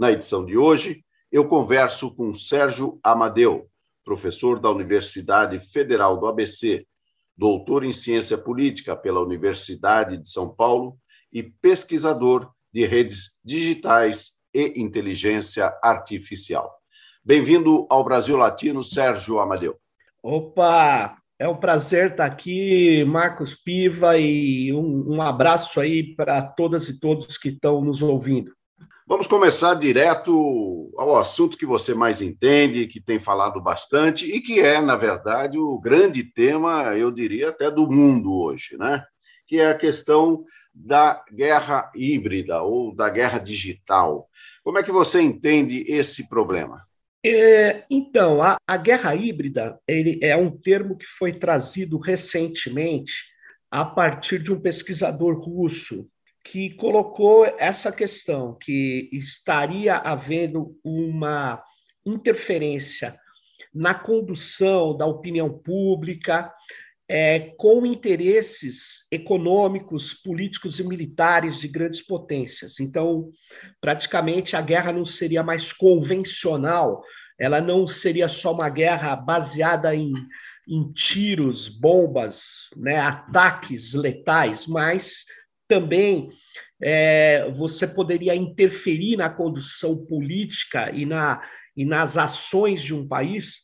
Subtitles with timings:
[0.00, 3.68] Na edição de hoje, eu converso com Sérgio Amadeu,
[4.02, 6.86] professor da Universidade Federal do ABC,
[7.36, 10.96] doutor em ciência política pela Universidade de São Paulo
[11.30, 16.74] e pesquisador de redes digitais e inteligência artificial.
[17.22, 19.76] Bem-vindo ao Brasil Latino, Sérgio Amadeu.
[20.22, 26.88] Opa, é um prazer estar aqui, Marcos Piva, e um, um abraço aí para todas
[26.88, 28.50] e todos que estão nos ouvindo.
[29.10, 34.60] Vamos começar direto ao assunto que você mais entende, que tem falado bastante e que
[34.60, 39.04] é, na verdade, o grande tema, eu diria, até do mundo hoje, né?
[39.48, 44.28] Que é a questão da guerra híbrida ou da guerra digital.
[44.62, 46.80] Como é que você entende esse problema?
[47.26, 53.24] É, então, a, a, guerra híbrida ele é um termo que foi trazido recentemente
[53.68, 56.08] a partir de um pesquisador russo
[56.44, 61.62] que colocou essa questão, que estaria havendo uma
[62.04, 63.18] interferência
[63.72, 66.52] na condução da opinião pública
[67.12, 72.78] é, com interesses econômicos, políticos e militares de grandes potências.
[72.78, 73.30] Então,
[73.80, 77.02] praticamente, a guerra não seria mais convencional,
[77.36, 80.12] ela não seria só uma guerra baseada em,
[80.68, 85.24] em tiros, bombas, né, ataques letais, mas
[85.70, 86.30] também
[86.82, 91.40] é, você poderia interferir na condução política e, na,
[91.76, 93.60] e nas ações de um país,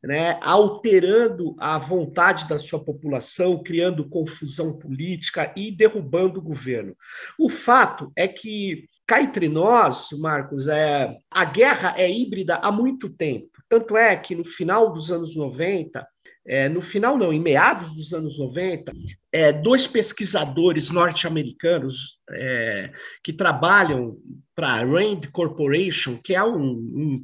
[0.00, 6.94] né, alterando a vontade da sua população, criando confusão política e derrubando o governo.
[7.36, 13.10] O fato é que, cá entre nós, Marcos, é, a guerra é híbrida há muito
[13.10, 13.48] tempo.
[13.68, 16.06] Tanto é que no final dos anos 90,
[16.46, 18.92] é, no final, não, em meados dos anos 90,
[19.32, 24.16] é, dois pesquisadores norte-americanos é, que trabalham
[24.54, 27.22] para a RAND Corporation, que é um, um,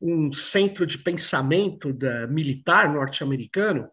[0.00, 3.88] um centro de pensamento da, militar norte-americano,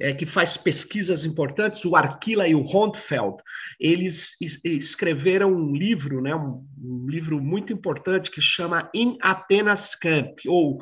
[0.00, 3.36] é, que faz pesquisas importantes, o Arquila e o Hontfeld,
[3.80, 9.96] eles es escreveram um livro, né, um, um livro muito importante que chama In Atenas
[9.96, 10.78] Camp, ou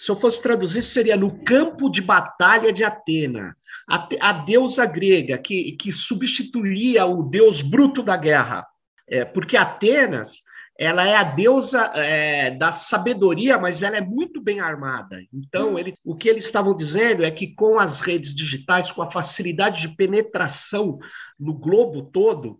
[0.00, 3.54] se eu fosse traduzir, seria no campo de batalha de Atena,
[3.86, 8.66] a, a deusa grega que, que substituía o deus bruto da guerra.
[9.06, 10.38] É, porque Atenas
[10.78, 15.20] ela é a deusa é, da sabedoria, mas ela é muito bem armada.
[15.30, 19.10] Então, ele, o que eles estavam dizendo é que com as redes digitais, com a
[19.10, 20.98] facilidade de penetração
[21.38, 22.58] no globo todo,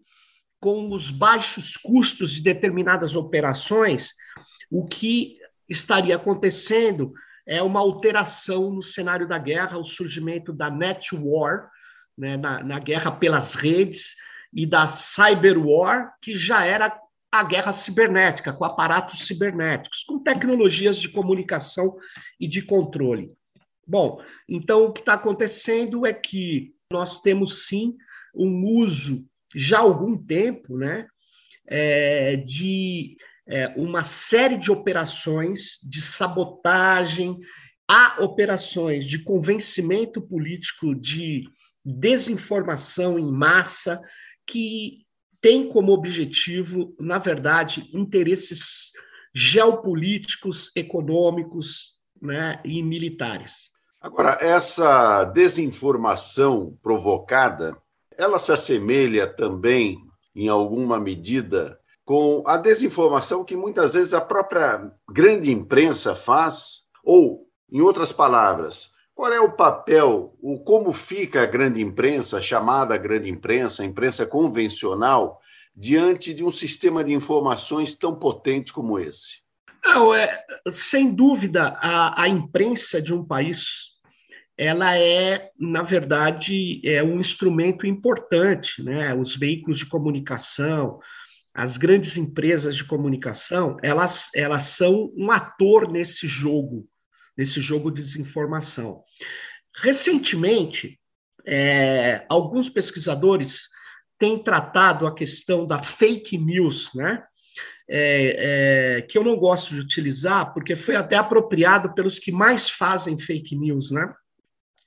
[0.60, 4.10] com os baixos custos de determinadas operações,
[4.70, 7.14] o que estaria acontecendo
[7.50, 11.68] é uma alteração no cenário da guerra, o surgimento da net war,
[12.16, 14.14] né, na, na guerra pelas redes,
[14.54, 16.96] e da cyber war, que já era
[17.32, 21.96] a guerra cibernética, com aparatos cibernéticos, com tecnologias de comunicação
[22.38, 23.32] e de controle.
[23.84, 27.96] Bom, então o que está acontecendo é que nós temos sim
[28.32, 31.08] um uso já há algum tempo, né,
[31.66, 33.16] é, de
[33.50, 37.36] é, uma série de operações de sabotagem,
[37.88, 41.48] há operações de convencimento político, de
[41.84, 44.00] desinformação em massa,
[44.46, 45.04] que
[45.40, 48.92] tem como objetivo, na verdade, interesses
[49.34, 53.70] geopolíticos, econômicos né, e militares.
[54.00, 57.76] Agora, essa desinformação provocada,
[58.16, 59.98] ela se assemelha também,
[60.34, 61.79] em alguma medida,
[62.10, 68.90] com a desinformação que muitas vezes a própria grande imprensa faz, ou, em outras palavras,
[69.14, 74.26] qual é o papel, o como fica a grande imprensa, chamada grande imprensa, a imprensa
[74.26, 75.40] convencional,
[75.72, 79.42] diante de um sistema de informações tão potente como esse?
[79.84, 80.42] Não, é,
[80.72, 83.88] sem dúvida, a, a imprensa de um país
[84.58, 89.14] ela é, na verdade, é um instrumento importante, né?
[89.14, 90.98] Os veículos de comunicação,
[91.54, 96.88] as grandes empresas de comunicação, elas, elas são um ator nesse jogo,
[97.36, 99.02] nesse jogo de desinformação.
[99.76, 100.98] Recentemente,
[101.46, 103.68] é, alguns pesquisadores
[104.18, 107.24] têm tratado a questão da fake news, né?
[107.92, 112.70] é, é, que eu não gosto de utilizar, porque foi até apropriado pelos que mais
[112.70, 114.14] fazem fake news, né?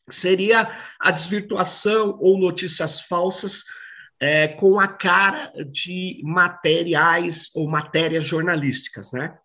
[0.10, 3.64] Seria a desvirtuação ou notícias falsas
[4.24, 9.38] é, com a cara de materiais ou matérias jornalísticas, né?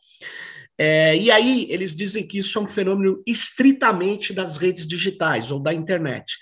[0.79, 5.59] É, e aí eles dizem que isso é um fenômeno estritamente das redes digitais ou
[5.59, 6.33] da internet.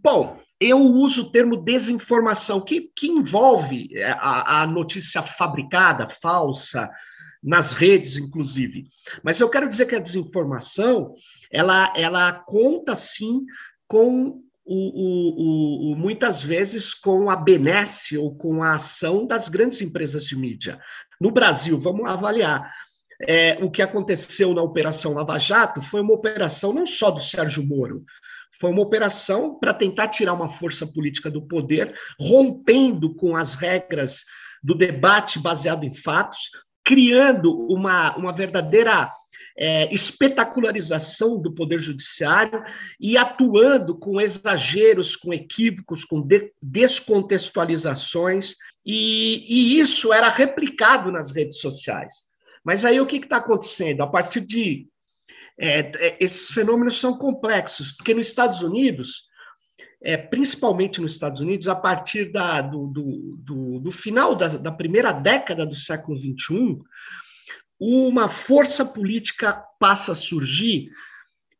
[0.00, 6.88] Bom, eu uso o termo desinformação, que, que envolve é, a, a notícia fabricada, falsa,
[7.42, 8.84] nas redes, inclusive.
[9.24, 11.12] Mas eu quero dizer que a desinformação,
[11.50, 13.44] ela, ela conta, sim,
[13.88, 19.80] com o, o, o, muitas vezes com a benesse ou com a ação das grandes
[19.80, 20.78] empresas de mídia.
[21.20, 22.72] No Brasil, vamos avaliar.
[23.22, 27.66] É, o que aconteceu na Operação Lava Jato foi uma operação não só do Sérgio
[27.66, 28.04] Moro,
[28.60, 34.24] foi uma operação para tentar tirar uma força política do poder, rompendo com as regras
[34.62, 36.50] do debate baseado em fatos,
[36.84, 39.10] criando uma, uma verdadeira
[39.60, 42.64] é, espetacularização do poder judiciário
[42.98, 48.54] e atuando com exageros, com equívocos, com de, descontextualizações,
[48.86, 52.24] e, e, isso era replicado nas redes sociais.
[52.64, 54.02] Mas aí o que está acontecendo?
[54.02, 54.88] A partir de
[55.58, 59.24] é, é, esses fenômenos são complexos, porque nos Estados Unidos,
[60.02, 64.72] é, principalmente nos Estados Unidos, a partir da, do, do, do, do final da, da,
[64.72, 66.78] primeira década do século XXI,
[67.80, 70.90] uma força política passa a surgir,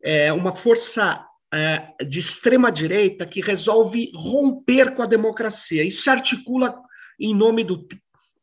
[0.02, 6.11] é, uma força é, de extrema direita que resolve romper com a democracia e se
[6.11, 6.81] articula
[7.19, 7.87] em nome do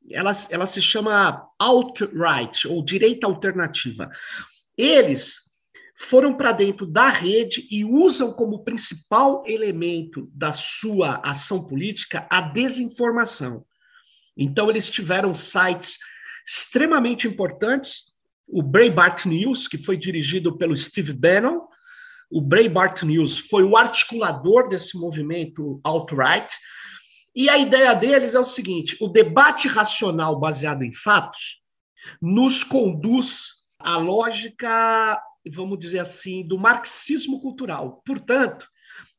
[0.09, 4.09] ela, ela se chama alt-right, ou direita alternativa.
[4.77, 5.35] Eles
[5.97, 12.39] foram para dentro da rede e usam como principal elemento da sua ação política a
[12.39, 13.65] desinformação.
[14.37, 15.97] Então, eles tiveram sites
[16.47, 18.13] extremamente importantes,
[18.47, 21.67] o Breitbart News, que foi dirigido pelo Steve Bannon,
[22.31, 26.53] o Breitbart News foi o articulador desse movimento alt-right,
[27.35, 31.61] e a ideia deles é o seguinte: o debate racional baseado em fatos
[32.21, 38.01] nos conduz à lógica vamos dizer assim, do marxismo cultural.
[38.05, 38.67] Portanto,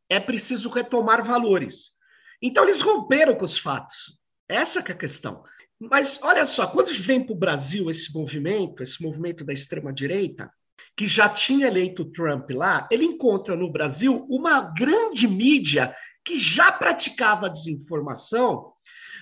[0.08, 1.92] é preciso retomar valores.
[2.40, 4.18] Então, eles romperam com os fatos.
[4.48, 5.42] Essa é a questão.
[5.80, 10.50] Mas olha só, quando vem para o Brasil esse movimento, esse movimento da extrema-direita,
[10.96, 15.94] que já tinha eleito Trump lá, ele encontra no Brasil uma grande mídia
[16.24, 18.72] que já praticava desinformação,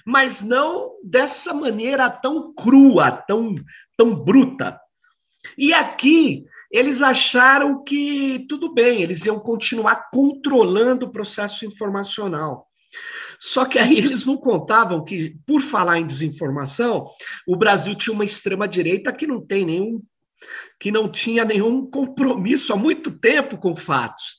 [0.06, 3.54] mas não dessa maneira tão crua, tão,
[3.96, 4.80] tão bruta.
[5.58, 12.65] E aqui eles acharam que tudo bem, eles iam continuar controlando o processo informacional.
[13.38, 17.06] Só que aí eles não contavam que, por falar em desinformação,
[17.46, 20.02] o Brasil tinha uma extrema-direita que não tem nenhum,
[20.80, 24.36] que não tinha nenhum compromisso há muito tempo com fatos,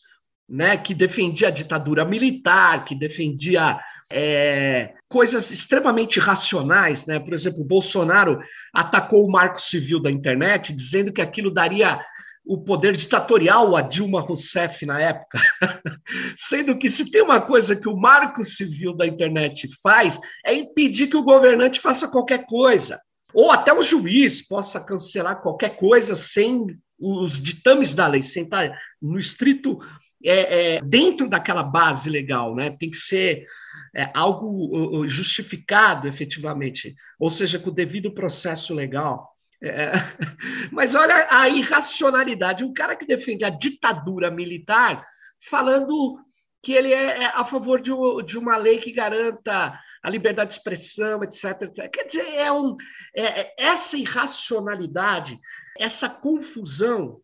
[0.50, 0.78] né?
[0.78, 3.80] que defendia a ditadura militar, que defendia
[4.12, 7.20] é, coisas extremamente racionais, né?
[7.20, 8.40] Por exemplo, Bolsonaro
[8.74, 12.00] atacou o marco civil da internet, dizendo que aquilo daria
[12.48, 15.40] o poder ditatorial a Dilma Rousseff na época.
[16.38, 21.08] Sendo que se tem uma coisa que o marco civil da internet faz, é impedir
[21.08, 23.02] que o governante faça qualquer coisa.
[23.34, 28.76] Ou até o juiz possa cancelar qualquer coisa sem os ditames da lei, sem estar
[29.02, 29.80] no estrito
[30.24, 32.72] é, é, dentro daquela base legal, né?
[32.72, 33.46] Tem que ser
[33.94, 39.37] é, algo justificado efetivamente, ou seja, com o devido processo legal.
[39.62, 39.92] É,
[40.72, 42.64] mas olha a irracionalidade.
[42.64, 45.06] Um cara que defende a ditadura militar
[45.50, 46.20] falando
[46.64, 47.92] que ele é, é a favor de,
[48.38, 51.62] uma lei que garanta a liberdade de expressão, etc.
[51.62, 51.90] etc.
[51.90, 52.76] Quer dizer, é um,
[53.16, 55.40] é, é, essa irracionalidade,
[55.78, 57.22] essa confusão,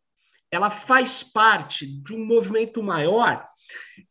[0.51, 3.47] ela faz parte de um movimento maior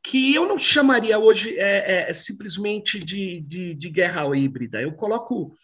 [0.03, 4.81] que eu não chamaria hoje é, é simplesmente de, de, de guerra híbrida.
[4.81, 5.57] Eu coloco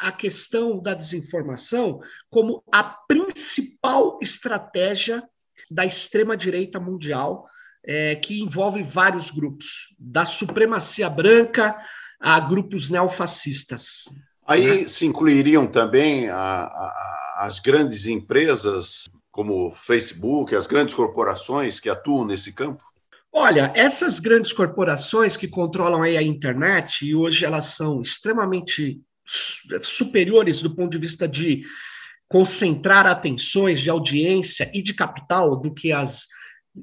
[0.00, 2.00] a questão da desinformação
[2.30, 5.22] como a principal estratégia
[5.70, 7.48] da extrema-direita mundial,
[7.86, 11.76] é, que envolve vários grupos, da supremacia branca
[12.20, 14.04] a grupos neofascistas.
[14.46, 14.88] Aí né?
[14.88, 22.24] se incluiriam também a, a, as grandes empresas, como Facebook, as grandes corporações que atuam
[22.24, 22.84] nesse campo?
[23.32, 29.00] Olha, essas grandes corporações que controlam aí a internet, e hoje elas são extremamente
[29.82, 31.64] superiores do ponto de vista de
[32.28, 36.26] concentrar atenções de audiência e de capital do que as,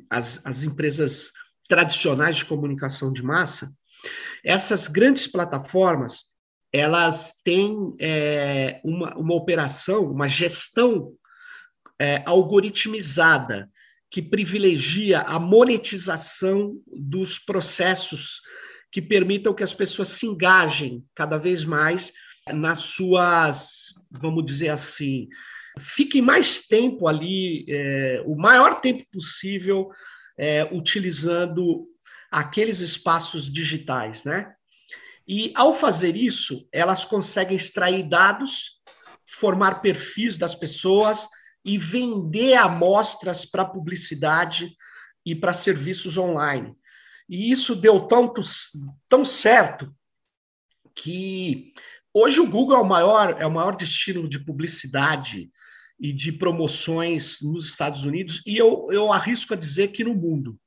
[0.09, 1.31] as, as empresas
[1.67, 3.71] tradicionais de comunicação de massa,
[4.43, 6.31] essas grandes plataformas
[6.73, 11.11] elas têm é, uma, uma operação, uma gestão
[11.99, 13.69] é, algoritmizada
[14.09, 18.39] que privilegia a monetização dos processos
[18.91, 22.11] que permitam que as pessoas se engajem cada vez mais
[22.47, 25.27] nas suas, vamos dizer assim,
[25.79, 29.89] fiquem mais tempo ali, é, o maior tempo possível,
[30.37, 31.87] é, utilizando
[32.31, 34.53] aqueles espaços digitais, né?
[35.27, 38.71] E ao fazer isso, elas conseguem extrair dados,
[39.27, 41.27] formar perfis das pessoas
[41.63, 44.75] e vender amostras para publicidade
[45.25, 46.73] e para serviços online.
[47.29, 48.41] E isso deu tanto,
[49.07, 49.93] tão certo
[50.95, 51.73] que
[52.13, 55.49] hoje o Google é o maior, é o maior destino de publicidade
[55.99, 60.57] e de promoções nos Estados Unidos, e eu, eu arrisco a dizer que no mundo,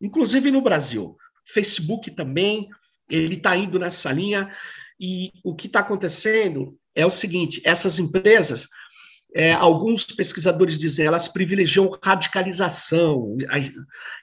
[0.00, 1.16] inclusive no Brasil.
[1.46, 2.68] Facebook também,
[3.10, 4.50] ele está indo nessa linha,
[4.98, 8.66] e o que está acontecendo é o seguinte: essas empresas
[9.34, 13.36] é, alguns pesquisadores dizem elas privilegiam radicalização.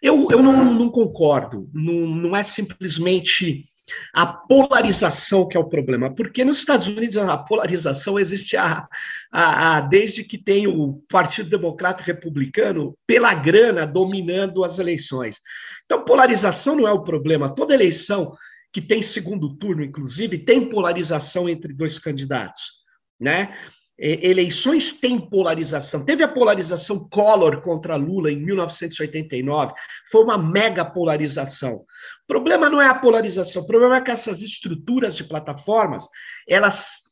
[0.01, 1.69] Eu, eu não, não concordo.
[1.73, 3.65] Não, não é simplesmente
[4.13, 8.87] a polarização que é o problema, porque nos Estados Unidos a polarização existe a,
[9.31, 15.37] a, a, desde que tem o Partido Democrata e Republicano pela grana dominando as eleições.
[15.85, 17.53] Então, polarização não é o problema.
[17.53, 18.35] Toda eleição
[18.71, 22.81] que tem segundo turno, inclusive, tem polarização entre dois candidatos.
[23.19, 23.55] Né?
[24.01, 26.03] Eleições têm polarização.
[26.03, 29.73] Teve a polarização Collor contra Lula em 1989,
[30.11, 31.75] foi uma mega polarização.
[31.75, 36.07] O problema não é a polarização, o problema é que essas estruturas de plataformas,
[36.49, 37.03] elas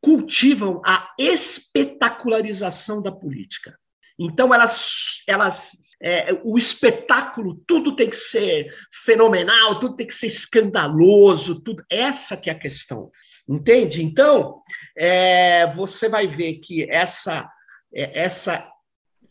[0.00, 3.76] cultivam a espetacularização da política.
[4.18, 8.72] Então elas elas é, o espetáculo, tudo tem que ser
[9.04, 11.82] fenomenal, tudo tem que ser escandaloso, tudo.
[11.90, 13.10] Essa que é a questão.
[13.48, 14.02] Entende?
[14.02, 14.60] Então,
[14.96, 17.48] é, você vai ver que essa,
[17.94, 18.68] é, essa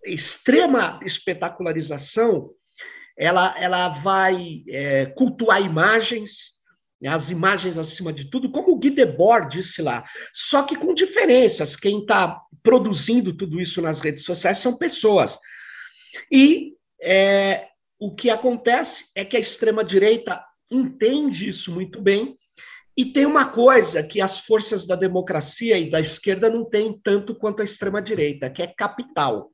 [0.06, 2.50] extrema espetacularização
[3.18, 6.56] ela, ela vai é, cultuar imagens,
[7.06, 10.04] as imagens acima de tudo, como o Guy Debord disse lá,
[10.34, 11.76] só que com diferenças.
[11.76, 15.38] Quem está produzindo tudo isso nas redes sociais são pessoas.
[16.32, 17.68] E é,
[18.00, 22.38] o que acontece é que a extrema-direita entende isso muito bem
[22.98, 27.36] e tem uma coisa que as forças da democracia e da esquerda não têm tanto
[27.36, 29.52] quanto a extrema-direita, que é capital.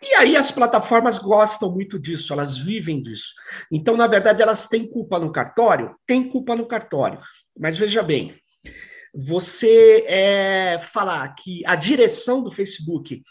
[0.00, 3.34] E aí as plataformas gostam muito disso, elas vivem disso.
[3.72, 5.96] Então, na verdade, elas têm culpa no cartório?
[6.06, 7.20] Tem culpa no cartório.
[7.58, 8.38] Mas veja bem,
[9.12, 13.22] você é, falar que a direção do Facebook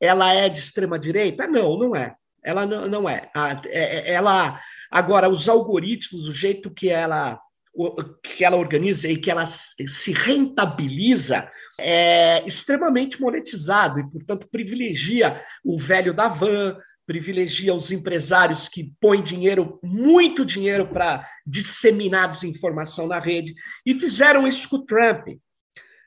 [0.00, 1.46] ela é de extrema direita?
[1.46, 2.14] Não, não é.
[2.42, 3.30] Ela não, não é.
[3.66, 4.12] é.
[4.12, 4.60] Ela
[4.90, 7.40] agora os algoritmos, o jeito que ela
[8.22, 15.78] que ela organiza e que ela se rentabiliza é extremamente monetizado e, portanto, privilegia o
[15.78, 23.18] velho da van, privilegia os empresários que põem dinheiro, muito dinheiro, para disseminar desinformação na
[23.18, 25.28] rede, e fizeram isso com o Trump,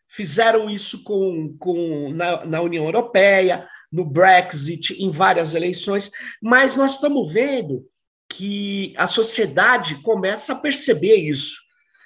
[0.07, 6.09] fizeram isso com, com na, na União Europeia, no Brexit, em várias eleições,
[6.41, 7.85] mas nós estamos vendo
[8.33, 11.61] que a sociedade começa a perceber isso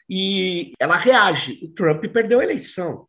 [0.09, 1.59] e ela reage.
[1.63, 3.07] O Trump perdeu a eleição.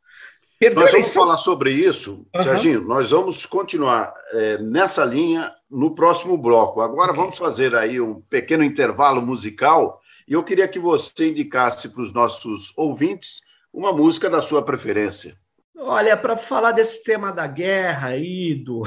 [0.59, 2.43] Perdeu nós vamos falar sobre isso, uhum.
[2.43, 2.81] Serginho.
[2.83, 6.81] Nós vamos continuar é, nessa linha no próximo bloco.
[6.81, 7.21] Agora okay.
[7.21, 12.13] vamos fazer aí um pequeno intervalo musical e eu queria que você indicasse para os
[12.13, 15.37] nossos ouvintes uma música da sua preferência.
[15.81, 18.83] Olha, para falar desse tema da guerra aí, do,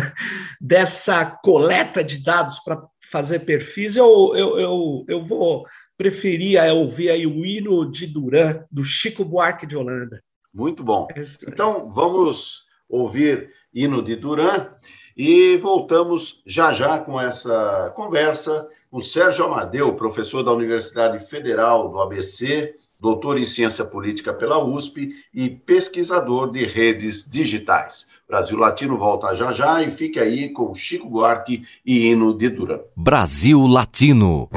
[0.60, 5.66] dessa coleta de dados para fazer perfis, eu, eu, eu, eu vou
[5.96, 10.22] preferir ouvir aí o hino de Duran, do Chico Buarque de Holanda.
[10.52, 11.08] Muito bom.
[11.48, 14.68] Então, vamos ouvir hino de Duran
[15.16, 22.00] e voltamos já já com essa conversa com Sérgio Amadeu, professor da Universidade Federal do
[22.00, 28.06] ABC, doutor em ciência política pela USP e pesquisador de redes digitais.
[28.28, 32.80] Brasil Latino volta já já e fique aí com Chico Buarque e hino de Duran.
[32.96, 34.48] Brasil Latino.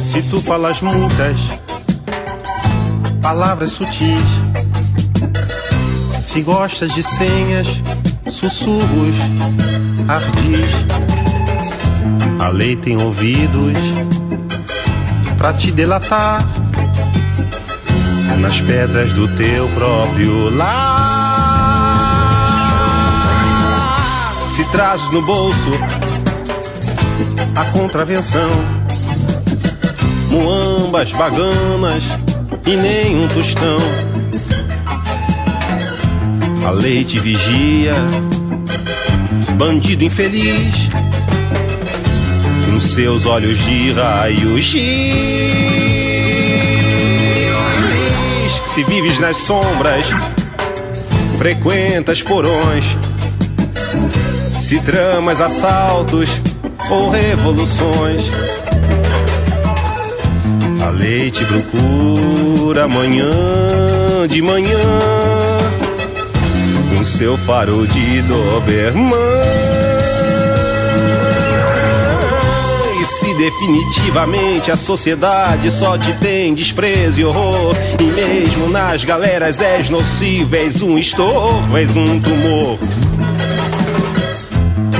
[0.00, 1.40] Se tu falas muitas
[3.20, 4.22] palavras sutis,
[6.20, 7.66] se gostas de senhas,
[8.30, 9.16] sussurros,
[10.08, 10.72] ardis,
[12.38, 13.76] a lei tem ouvidos
[15.36, 16.38] pra te delatar
[18.38, 20.98] nas pedras do teu próprio lar.
[24.54, 25.70] Se trazes no bolso
[27.54, 28.50] a contravenção,
[30.30, 32.04] moambas, baganas
[32.66, 33.78] e nem um tostão.
[36.66, 37.94] A lei te vigia,
[39.54, 40.88] bandido infeliz,
[42.66, 44.74] com seus olhos de raios
[48.78, 50.04] Se vives nas sombras,
[51.36, 52.84] frequentas porões,
[54.56, 56.28] se tramas assaltos
[56.88, 58.30] ou revoluções.
[60.80, 63.28] A lei te procura amanhã
[64.30, 64.78] de manhã
[66.94, 69.87] com seu farol de Doberman.
[73.38, 80.56] Definitivamente a sociedade só te tem desprezo e horror, e mesmo nas galeras és nocivo,
[80.56, 82.78] és um estorvo, és um tumor.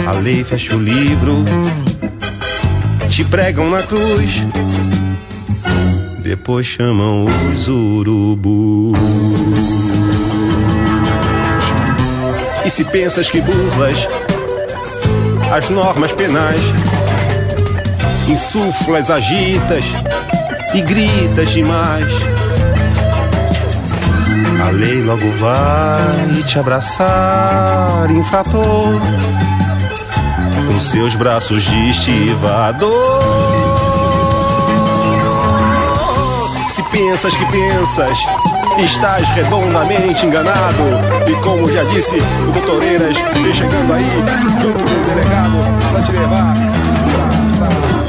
[0.07, 1.45] A lei fecha o livro,
[3.11, 4.47] te pregam na cruz
[6.28, 8.99] depois chamam os urubus.
[12.66, 14.07] E se pensas que burlas
[15.50, 16.61] as normas penais,
[18.28, 19.85] insuflas, agitas
[20.75, 22.12] e gritas demais.
[24.66, 29.00] A lei logo vai te abraçar, infrator,
[30.70, 33.18] com seus braços de estivador.
[36.90, 38.18] pensas que pensas,
[38.78, 40.85] estás redondamente enganado.
[41.26, 44.08] E como já disse o doutor Eiras, vem chegando aí,
[44.42, 45.58] junto com o delegado,
[45.92, 48.08] pra te levar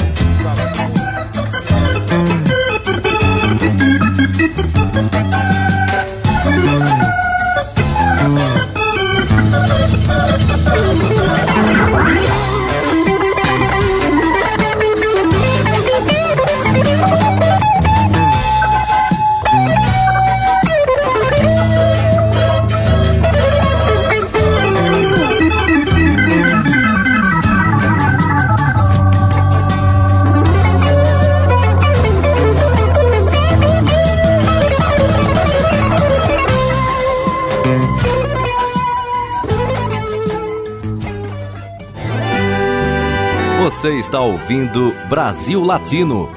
[44.09, 46.31] está ouvindo Brasil Latino,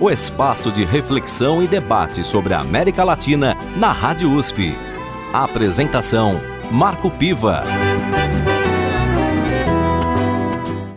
[0.00, 4.74] o espaço de reflexão e debate sobre a América Latina na Rádio USP.
[5.30, 6.40] A apresentação:
[6.72, 7.64] Marco Piva.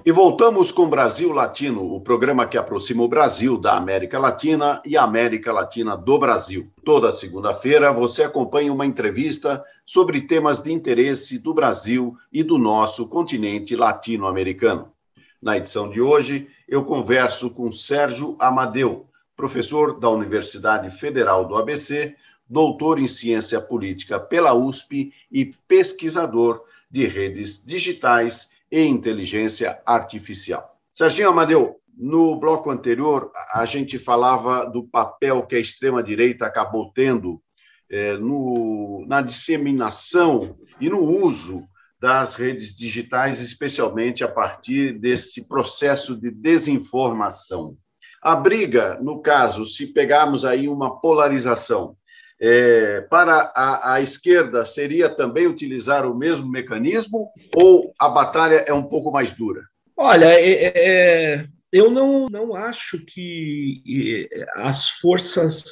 [0.05, 4.95] E voltamos com Brasil Latino, o programa que aproxima o Brasil da América Latina e
[4.95, 6.71] a América Latina do Brasil.
[6.85, 13.05] Toda segunda-feira você acompanha uma entrevista sobre temas de interesse do Brasil e do nosso
[13.09, 14.93] continente latino-americano.
[15.41, 22.15] Na edição de hoje, eu converso com Sérgio Amadeu, professor da Universidade Federal do ABC,
[22.47, 30.77] doutor em ciência política pela USP e pesquisador de redes digitais e inteligência artificial.
[30.91, 37.41] Serginho Amadeu, no bloco anterior, a gente falava do papel que a extrema-direita acabou tendo
[37.89, 41.67] é, no, na disseminação e no uso
[42.01, 47.77] das redes digitais, especialmente a partir desse processo de desinformação.
[48.23, 51.95] A briga, no caso, se pegarmos aí uma polarização,
[52.41, 58.73] é, para a, a, esquerda seria também utilizar o mesmo mecanismo ou a batalha é
[58.73, 59.61] um pouco mais dura?
[59.95, 65.65] Olha, é, é, eu não, não acho que as forças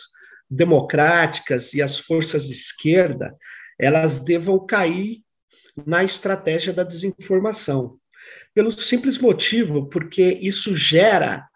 [0.48, 3.36] democráticas e as forças de esquerda
[3.80, 5.24] elas devam cair
[5.86, 7.98] na estratégia da desinformação.
[8.54, 11.48] Pelo simples motivo, porque isso gera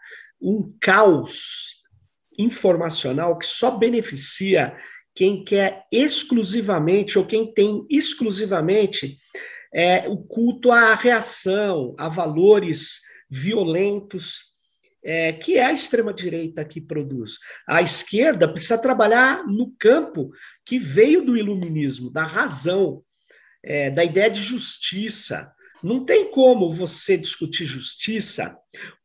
[0.42, 1.82] um caos
[2.38, 4.76] informacional que só beneficia
[5.16, 9.18] quem quer exclusivamente ou quem tem exclusivamente
[9.74, 14.54] é, o culto à reação, a valores violentos,
[15.04, 17.38] é, que é a extrema-direita que produz.
[17.68, 20.32] A esquerda precisa trabalhar no campo
[20.66, 23.04] que veio do iluminismo, da razão,
[23.63, 25.52] é, da ideia de justiça.
[25.84, 28.58] Não tem como você discutir justiça.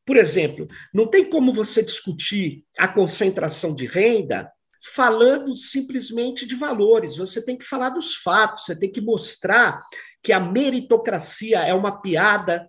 [0.04, 4.50] Por exemplo, não tem como você discutir a concentração de renda
[4.94, 7.16] falando simplesmente de valores.
[7.16, 9.82] Você tem que falar dos fatos, você tem que mostrar
[10.22, 12.68] que a meritocracia é uma piada,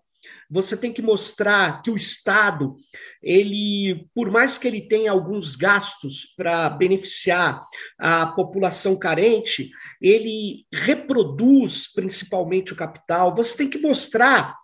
[0.49, 2.75] você tem que mostrar que o Estado,
[3.21, 7.65] ele, por mais que ele tenha alguns gastos para beneficiar
[7.97, 9.69] a população carente,
[10.01, 13.35] ele reproduz principalmente o capital.
[13.35, 14.55] Você tem que mostrar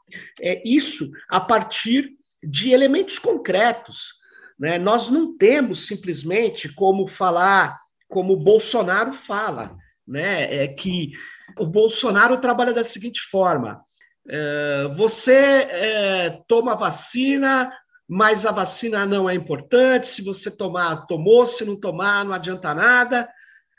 [0.41, 2.11] é, isso a partir
[2.43, 4.13] de elementos concretos.
[4.57, 4.77] Né?
[4.77, 9.75] Nós não temos simplesmente como falar como o Bolsonaro fala,
[10.07, 10.63] né?
[10.63, 11.11] É que
[11.57, 13.81] o Bolsonaro trabalha da seguinte forma:
[14.29, 17.71] é, você é, toma vacina,
[18.07, 20.07] mas a vacina não é importante.
[20.07, 21.45] Se você tomar, tomou.
[21.45, 23.29] Se não tomar, não adianta nada.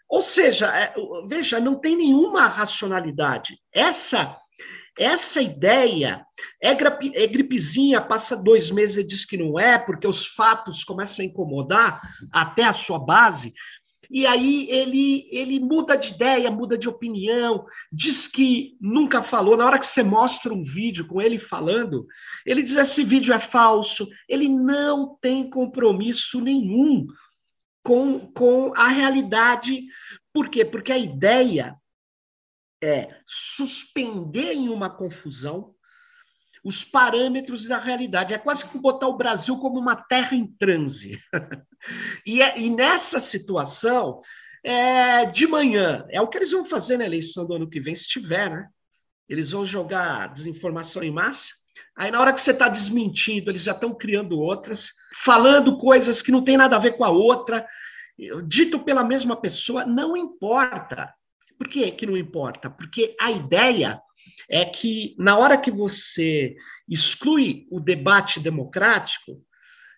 [0.08, 0.94] Ou seja, é,
[1.28, 3.58] veja, não tem nenhuma racionalidade.
[3.72, 4.36] Essa
[4.98, 6.24] essa ideia
[6.62, 11.22] é, é gripezinha, passa dois meses e diz que não é, porque os fatos começam
[11.22, 12.00] a incomodar
[12.32, 13.52] até a sua base.
[14.10, 19.56] E aí ele, ele muda de ideia, muda de opinião, diz que nunca falou.
[19.56, 22.06] Na hora que você mostra um vídeo com ele falando,
[22.44, 24.08] ele diz: esse vídeo é falso.
[24.28, 27.06] Ele não tem compromisso nenhum
[27.82, 29.84] com, com a realidade.
[30.32, 30.64] Por quê?
[30.64, 31.76] Porque a ideia
[32.82, 35.75] é suspender em uma confusão
[36.66, 38.34] os parâmetros da realidade.
[38.34, 41.16] É quase que botar o Brasil como uma terra em transe.
[42.26, 44.20] e, é, e nessa situação,
[44.64, 47.94] é, de manhã, é o que eles vão fazer na eleição do ano que vem,
[47.94, 48.68] se tiver, né?
[49.28, 51.50] Eles vão jogar desinformação em massa.
[51.96, 54.90] Aí, na hora que você está desmentindo, eles já estão criando outras,
[55.22, 57.64] falando coisas que não tem nada a ver com a outra,
[58.44, 61.14] dito pela mesma pessoa, não importa.
[61.56, 62.68] Por que, que não importa?
[62.68, 64.00] Porque a ideia
[64.48, 66.56] é que, na hora que você
[66.88, 69.42] exclui o debate democrático,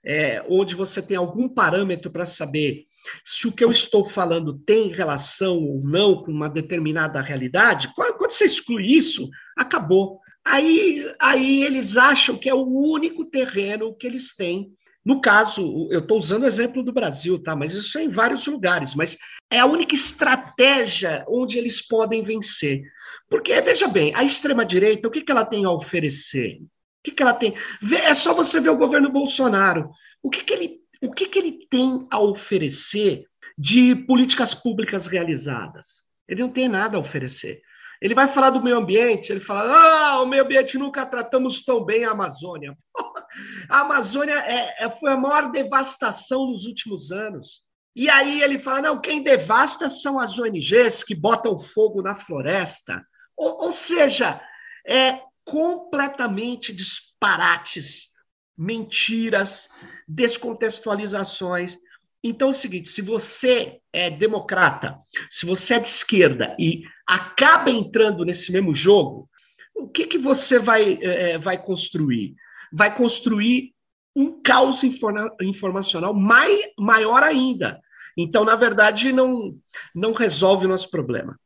[0.05, 2.87] é, onde você tem algum parâmetro para saber
[3.25, 8.19] se o que eu estou falando tem relação ou não com uma determinada realidade, quando
[8.19, 10.21] você exclui isso, acabou.
[10.45, 14.73] Aí, aí eles acham que é o único terreno que eles têm.
[15.05, 17.55] No caso, eu estou usando o exemplo do Brasil, tá?
[17.55, 18.95] Mas isso é em vários lugares.
[18.95, 19.17] Mas
[19.51, 22.83] é a única estratégia onde eles podem vencer.
[23.29, 26.59] Porque, veja bem, a extrema-direita, o que, que ela tem a oferecer?
[26.61, 26.69] O
[27.05, 27.55] que, que ela tem?
[28.05, 29.91] É só você ver o governo Bolsonaro.
[30.23, 33.25] O que, que, ele, o que, que ele tem a oferecer
[33.57, 35.87] de políticas públicas realizadas?
[36.27, 37.61] Ele não tem nada a oferecer.
[38.01, 41.85] Ele vai falar do meio ambiente, ele fala: ah, o meio ambiente nunca tratamos tão
[41.85, 42.77] bem a Amazônia.
[43.69, 47.63] A Amazônia é, é, foi a maior devastação nos últimos anos.
[47.95, 53.05] E aí ele fala: não, quem devasta são as ONGs que botam fogo na floresta.
[53.39, 54.41] Ou, ou seja,
[54.85, 58.09] é completamente disparates,
[58.57, 59.69] mentiras,
[60.07, 61.79] descontextualizações.
[62.23, 64.99] Então é o seguinte: se você é democrata,
[65.31, 69.31] se você é de esquerda e acaba entrando nesse mesmo jogo,
[69.75, 72.35] o que, que você vai, é, vai construir?
[72.73, 73.73] Vai construir
[74.17, 77.81] um caos informa informacional mai, maior ainda.
[78.17, 79.57] Então, na verdade, não,
[79.95, 81.39] não resolve o nosso problema.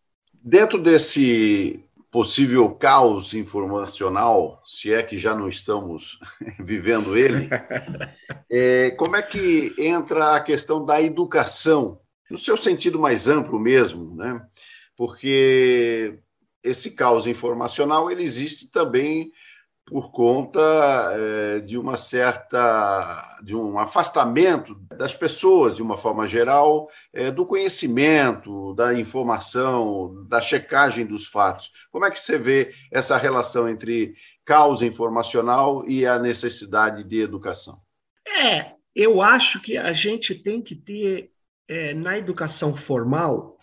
[0.44, 6.18] Dentro desse possível caos informacional, se é que já não estamos
[6.61, 7.48] vivendo ele,
[8.50, 12.00] é, como é que entra a questão da educação,
[12.31, 14.44] no seu sentido mais amplo mesmo, né?
[14.96, 16.18] Porque
[16.62, 19.33] esse caos informacional ele existe também
[19.92, 20.59] por conta
[21.12, 27.44] é, de uma certa de um afastamento das pessoas de uma forma geral é, do
[27.44, 31.70] conhecimento da informação da checagem dos fatos.
[31.90, 34.14] Como é que você vê essa relação entre
[34.46, 37.76] causa informacional e a necessidade de educação?
[38.26, 41.31] É eu acho que a gente tem que ter
[41.68, 43.59] é, na educação formal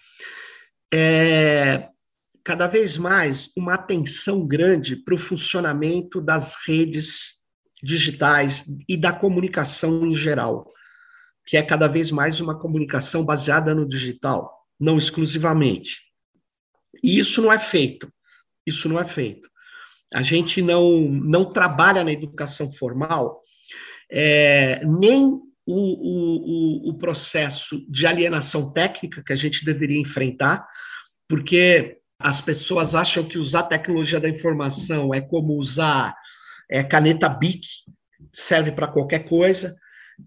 [2.50, 7.36] cada vez mais uma atenção grande para o funcionamento das redes
[7.84, 10.68] digitais e da comunicação em geral,
[11.46, 16.02] que é cada vez mais uma comunicação baseada no digital, não exclusivamente.
[17.04, 18.12] E isso não é feito.
[18.66, 19.48] Isso não é feito.
[20.12, 23.44] A gente não, não trabalha na educação formal
[24.12, 30.68] é, nem o, o, o processo de alienação técnica que a gente deveria enfrentar,
[31.28, 36.14] porque as pessoas acham que usar tecnologia da informação é como usar
[36.70, 37.62] é, caneta BIC,
[38.34, 39.74] serve para qualquer coisa,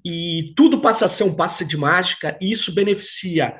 [0.02, 3.54] e tudo passa a ser um passe de mágica, e isso beneficia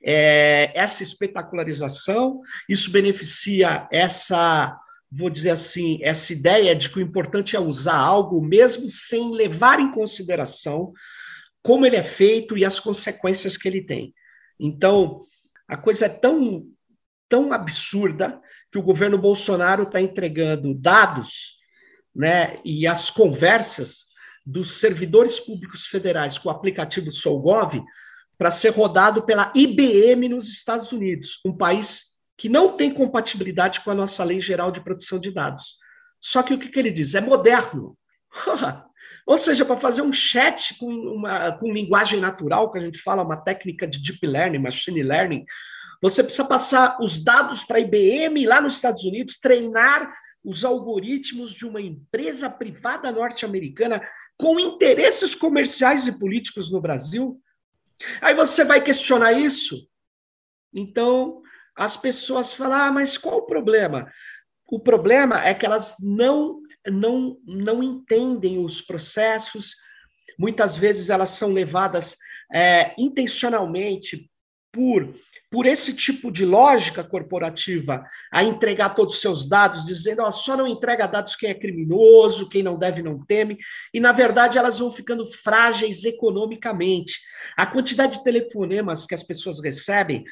[0.00, 4.78] é, essa espetacularização, isso beneficia essa,
[5.10, 9.80] vou dizer assim, essa ideia de que o importante é usar algo mesmo sem levar
[9.80, 10.92] em consideração
[11.60, 14.14] como ele é feito e as consequências que ele tem.
[14.60, 15.22] Então,
[15.66, 16.66] a coisa é tão
[17.34, 21.56] tão absurda que o governo Bolsonaro está entregando dados
[22.14, 24.04] né, e as conversas
[24.46, 27.82] dos servidores públicos federais com o aplicativo SolGov
[28.38, 32.02] para ser rodado pela IBM nos Estados Unidos, um país
[32.38, 35.74] que não tem compatibilidade com a nossa lei geral de proteção de dados.
[36.20, 37.16] Só que o que, que ele diz?
[37.16, 37.98] É moderno.
[39.26, 43.24] Ou seja, para fazer um chat com, uma, com linguagem natural, que a gente fala,
[43.24, 45.44] uma técnica de deep learning, machine learning,
[46.04, 50.14] você precisa passar os dados para a IBM lá nos Estados Unidos, treinar
[50.44, 57.40] os algoritmos de uma empresa privada norte-americana com interesses comerciais e políticos no Brasil.
[58.20, 59.88] Aí você vai questionar isso?
[60.74, 61.40] Então,
[61.74, 64.12] as pessoas falam: ah, mas qual o problema?
[64.70, 69.74] O problema é que elas não, não, não entendem os processos,
[70.38, 72.14] muitas vezes elas são levadas
[72.52, 74.30] é, intencionalmente
[74.70, 75.14] por
[75.54, 80.56] por esse tipo de lógica corporativa a entregar todos os seus dados, dizendo ó, só
[80.56, 83.56] não entrega dados quem é criminoso, quem não deve não teme,
[83.92, 87.20] e na verdade elas vão ficando frágeis economicamente.
[87.56, 90.24] A quantidade de telefonemas que as pessoas recebem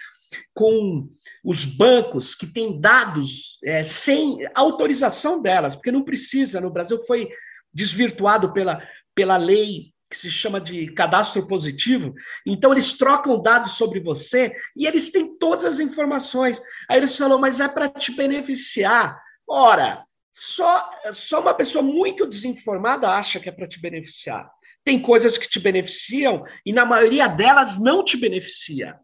[0.52, 1.08] com
[1.44, 7.28] os bancos que têm dados é, sem autorização delas, porque não precisa, no Brasil foi
[7.72, 8.82] desvirtuado pela,
[9.14, 12.14] pela lei que se chama de cadastro positivo.
[12.46, 16.60] Então, eles trocam dados sobre você e eles têm todas as informações.
[16.88, 19.18] Aí eles falam, mas é para te beneficiar.
[19.48, 24.50] Ora, só, só uma pessoa muito desinformada acha que é para te beneficiar.
[24.84, 28.96] Tem coisas que te beneficiam e, na maioria delas, não te beneficia.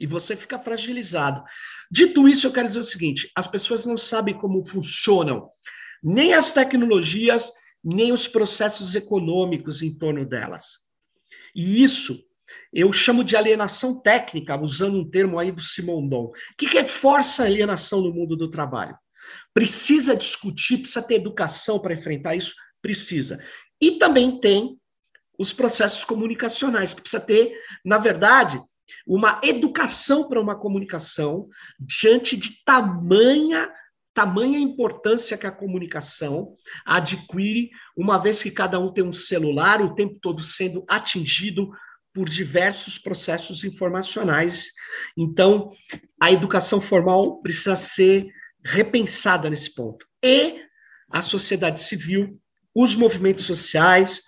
[0.00, 1.44] E você fica fragilizado.
[1.90, 5.48] Dito isso, eu quero dizer o seguinte: as pessoas não sabem como funcionam
[6.02, 7.50] nem as tecnologias
[7.86, 10.80] nem os processos econômicos em torno delas.
[11.54, 12.20] E isso
[12.72, 16.32] eu chamo de alienação técnica, usando um termo aí do Simondon.
[16.58, 18.96] Que é força alienação no mundo do trabalho?
[19.54, 22.54] Precisa discutir, precisa ter educação para enfrentar isso?
[22.82, 23.42] Precisa.
[23.80, 24.76] E também tem
[25.38, 28.60] os processos comunicacionais, que precisa ter, na verdade,
[29.06, 33.70] uma educação para uma comunicação diante de tamanha
[34.16, 39.94] tamanha importância que a comunicação adquire, uma vez que cada um tem um celular o
[39.94, 41.70] tempo todo sendo atingido
[42.14, 44.68] por diversos processos informacionais.
[45.18, 45.70] Então,
[46.18, 48.26] a educação formal precisa ser
[48.64, 50.06] repensada nesse ponto.
[50.24, 50.62] E
[51.10, 52.40] a sociedade civil,
[52.74, 54.22] os movimentos sociais,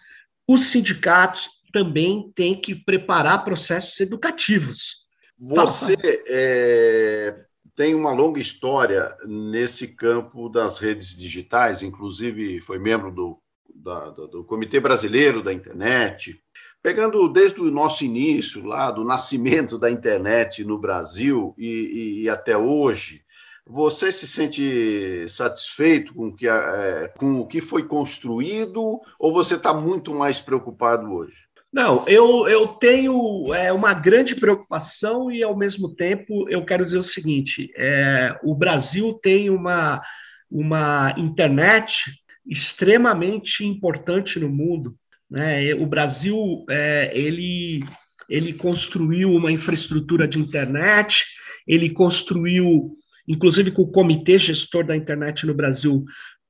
[0.46, 4.96] os sindicatos também têm que preparar processos educativos.
[5.38, 5.96] Você
[6.28, 7.47] é,
[7.78, 13.38] tem uma longa história nesse campo das redes digitais, inclusive foi membro do,
[13.72, 16.42] da, do Comitê Brasileiro da Internet.
[16.82, 22.58] Pegando desde o nosso início, lá do nascimento da internet no Brasil e, e até
[22.58, 23.22] hoje,
[23.64, 29.72] você se sente satisfeito com, que, é, com o que foi construído ou você está
[29.72, 31.47] muito mais preocupado hoje?
[31.72, 36.98] Não, eu, eu tenho é, uma grande preocupação e, ao mesmo tempo, eu quero dizer
[36.98, 40.02] o seguinte: é, o Brasil tem uma,
[40.50, 42.04] uma internet
[42.46, 44.96] extremamente importante no mundo.
[45.30, 45.74] Né?
[45.74, 47.84] O Brasil é, ele,
[48.30, 51.26] ele construiu uma infraestrutura de internet,
[51.66, 52.96] ele construiu,
[53.28, 56.02] inclusive com o Comitê Gestor da Internet no Brasil,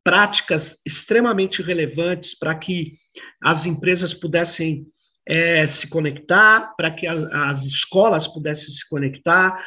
[0.04, 2.94] práticas extremamente relevantes para que
[3.42, 4.86] as empresas pudessem
[5.28, 9.62] é, se conectar, para que a, as escolas pudessem se conectar,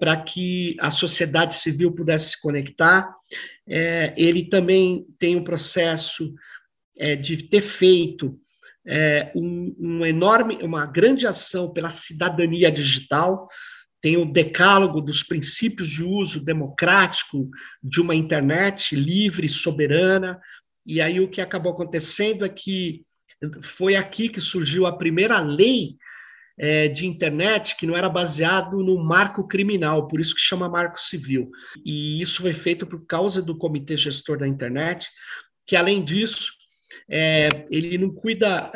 [0.00, 3.14] para que a sociedade civil pudesse se conectar.
[3.66, 6.34] É, ele também tem um processo
[6.98, 8.36] é, de ter feito
[8.84, 13.48] é, um, um, enorme, uma grande ação pela cidadania digital.
[14.02, 17.48] Tem o decálogo dos princípios de uso democrático
[17.80, 20.40] de uma internet livre, soberana.
[20.84, 23.04] E aí o que acabou acontecendo é que
[23.62, 25.96] foi aqui que surgiu a primeira lei
[26.58, 31.00] é, de internet que não era baseado no marco criminal, por isso que chama marco
[31.00, 31.50] civil.
[31.84, 35.08] E isso foi feito por causa do comitê gestor da internet,
[35.66, 36.52] que além disso,
[37.08, 38.70] é, ele não cuida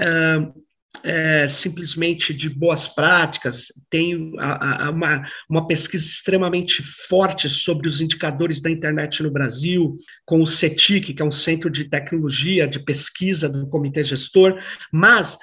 [1.04, 8.00] é, simplesmente de boas práticas, tem a, a, uma, uma pesquisa extremamente forte sobre os
[8.00, 12.78] indicadores da internet no Brasil, com o CETIC, que é um centro de tecnologia, de
[12.78, 14.61] pesquisa do comitê gestor,
[14.92, 15.37] mas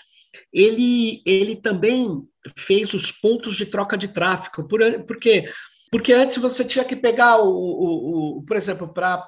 [0.53, 2.21] ele, ele também
[2.57, 5.49] fez os pontos de troca de tráfego, por, porque
[5.91, 9.25] porque antes você tinha que pegar o, o, o por exemplo, para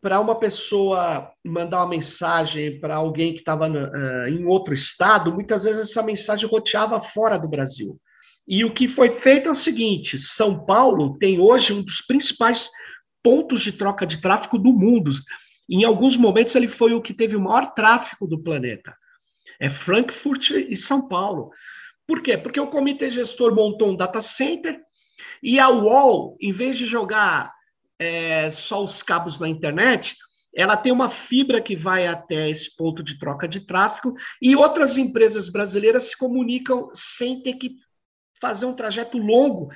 [0.00, 5.64] para uma pessoa mandar uma mensagem para alguém que estava uh, em outro estado, muitas
[5.64, 8.00] vezes essa mensagem roteava fora do Brasil.
[8.48, 12.68] E o que foi feito é o seguinte: São Paulo tem hoje um dos principais
[13.22, 15.10] pontos de troca de tráfego do mundo.
[15.68, 18.96] Em alguns momentos, ele foi o que teve o maior tráfego do planeta.
[19.60, 21.50] É Frankfurt e São Paulo.
[22.06, 22.36] Por quê?
[22.36, 24.80] Porque o comitê gestor montou um data center
[25.42, 27.52] e a UOL, em vez de jogar
[28.00, 30.16] é, só os cabos na internet,
[30.56, 34.96] ela tem uma fibra que vai até esse ponto de troca de tráfego e outras
[34.96, 37.76] empresas brasileiras se comunicam sem ter que
[38.40, 39.68] fazer um trajeto longo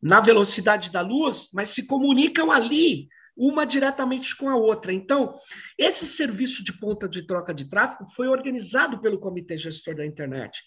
[0.00, 4.92] na velocidade da luz, mas se comunicam ali, uma diretamente com a outra.
[4.92, 5.38] Então,
[5.78, 10.62] esse serviço de ponta de troca de tráfego foi organizado pelo Comitê Gestor da Internet,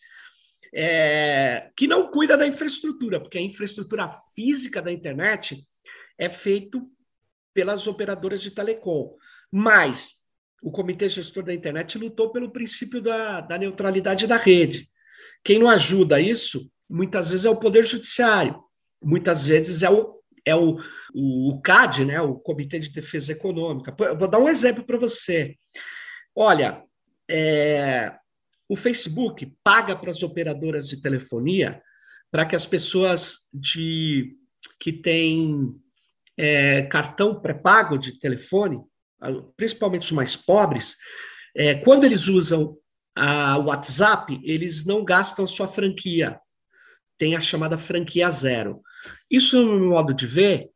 [0.73, 5.63] é, que não cuida da infraestrutura, porque a infraestrutura física da internet
[6.19, 6.85] é feito
[7.53, 9.15] pelas operadoras de telecom.
[9.51, 10.11] Mas
[10.61, 14.89] o Comitê Gestor da Internet lutou pelo princípio da, da neutralidade da rede.
[15.43, 18.61] Quem não ajuda isso, muitas vezes é o Poder Judiciário,
[19.01, 20.77] muitas vezes é o, é o,
[21.15, 23.95] o CAD, né, o Comitê de Defesa Econômica.
[24.15, 25.55] Vou dar um exemplo para você.
[26.35, 26.83] Olha,
[27.29, 28.13] é,
[28.67, 31.81] o Facebook paga para as operadoras de telefonia
[32.29, 34.35] para que as pessoas de,
[34.79, 35.73] que têm
[36.39, 38.79] é, cartão pré-pago de telefone,
[39.57, 40.95] principalmente os mais pobres,
[41.53, 42.77] é, quando eles usam
[43.17, 46.39] o WhatsApp, eles não gastam sua franquia.
[47.17, 48.81] Tem a chamada franquia zero.
[49.29, 50.69] Isso, no meu modo de ver,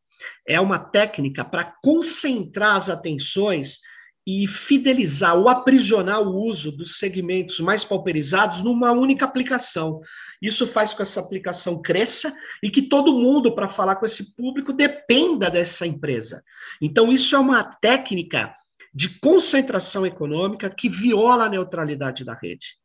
[0.45, 3.79] é uma técnica para concentrar as atenções
[4.25, 10.01] e fidelizar ou aprisionar o uso dos segmentos mais pauperizados numa única aplicação.
[10.41, 14.35] Isso faz com que essa aplicação cresça e que todo mundo, para falar com esse
[14.35, 16.43] público, dependa dessa empresa.
[16.81, 18.55] Então, isso é uma técnica
[18.93, 22.77] de concentração econômica que viola a neutralidade da rede.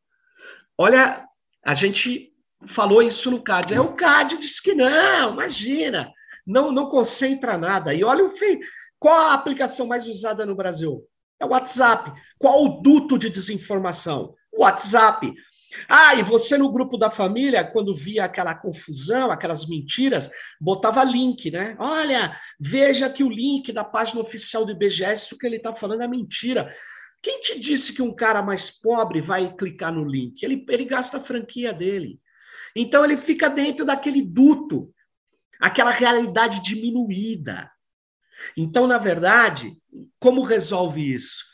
[0.77, 1.25] Olha,
[1.65, 2.33] a gente
[2.67, 3.75] falou isso no CAD.
[3.75, 6.11] Aí o CAD disse que não, imagina,
[6.47, 7.95] não, não concentra nada.
[7.95, 8.59] E olha o fim.
[8.99, 11.05] Qual a aplicação mais usada no Brasil?
[11.41, 12.13] É o WhatsApp.
[12.39, 14.35] Qual o duto de desinformação?
[14.53, 15.33] O WhatsApp.
[15.89, 21.51] Ah, e você no grupo da família, quando via aquela confusão, aquelas mentiras, botava link,
[21.51, 21.77] né?
[21.79, 26.03] Olha, veja que o link da página oficial do IBGE, isso que ele está falando
[26.03, 26.75] é mentira.
[27.23, 30.43] Quem te disse que um cara mais pobre vai clicar no link?
[30.43, 32.19] Ele, ele gasta a franquia dele.
[32.75, 34.93] Então ele fica dentro daquele duto,
[35.61, 37.71] aquela realidade diminuída.
[38.57, 39.77] Então, na verdade,
[40.19, 41.45] como resolve isso?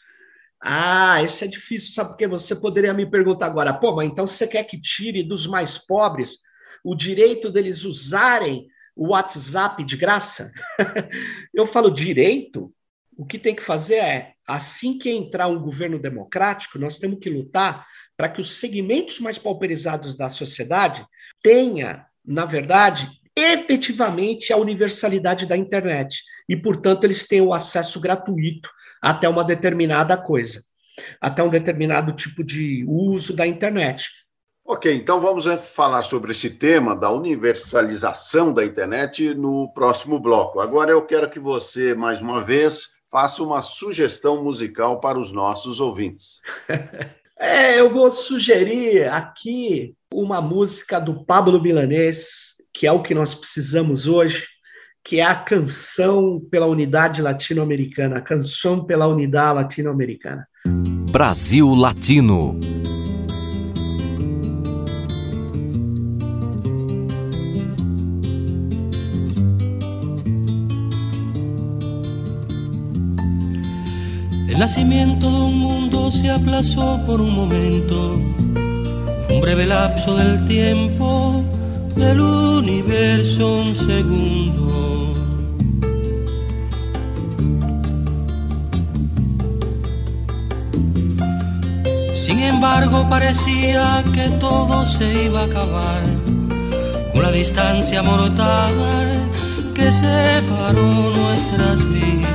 [0.61, 2.11] Ah, isso é difícil, sabe?
[2.11, 5.77] Porque você poderia me perguntar agora, pô, mas então você quer que tire dos mais
[5.77, 6.39] pobres
[6.83, 8.67] o direito deles usarem
[8.97, 10.51] o WhatsApp de graça?
[11.53, 12.73] Eu falo direito,
[13.17, 17.31] o que tem que fazer é, assim que entrar um governo democrático, nós temos que
[17.31, 21.05] lutar para que os segmentos mais pauperizados da sociedade
[21.43, 28.69] tenha, na verdade, efetivamente a universalidade da internet e, portanto, eles têm o acesso gratuito
[29.03, 30.63] até uma determinada coisa,
[31.21, 34.09] até um determinado tipo de uso da internet.
[34.67, 40.59] Ok, então vamos eh, falar sobre esse tema da universalização da internet no próximo bloco.
[40.59, 45.81] Agora eu quero que você, mais uma vez, faça uma sugestão musical para os nossos
[45.81, 46.41] ouvintes.
[47.39, 53.35] é, eu vou sugerir aqui uma música do Pablo Milanês, que é o que nós
[53.35, 54.45] precisamos hoje,
[55.05, 60.47] que é a canção pela unidade latino-americana, a canção pela unidade latino-americana.
[61.13, 62.59] Brasil Latino.
[74.49, 78.21] El nacimiento de un mundo se aplazó por un momento,
[79.27, 81.54] fue un breve lapso del tiempo
[81.97, 85.15] del universo un segundo.
[92.15, 96.03] Sin embargo, parecía que todo se iba a acabar
[97.13, 98.73] con la distancia mortal
[99.75, 102.35] que separó nuestras vidas.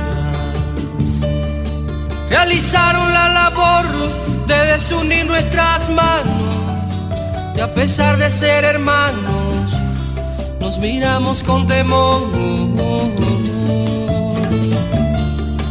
[2.28, 6.50] Realizaron la labor de desunir nuestras manos
[7.56, 9.49] y a pesar de ser hermanos,
[10.60, 12.22] nos miramos con temor.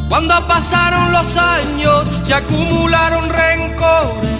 [0.09, 4.39] Cuando pasaron los años, se acumularon rencores,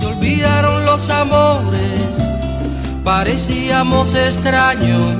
[0.00, 2.00] se olvidaron los amores,
[3.04, 5.16] parecíamos extraños.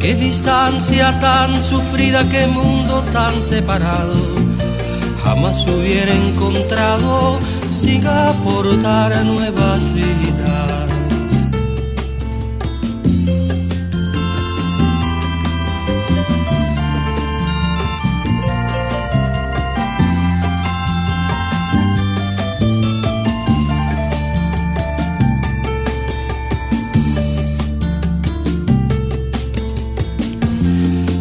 [0.00, 4.14] Qué distancia tan sufrida, qué mundo tan separado,
[5.24, 7.38] jamás hubiera encontrado
[7.74, 10.90] sin aportar nuevas vidas.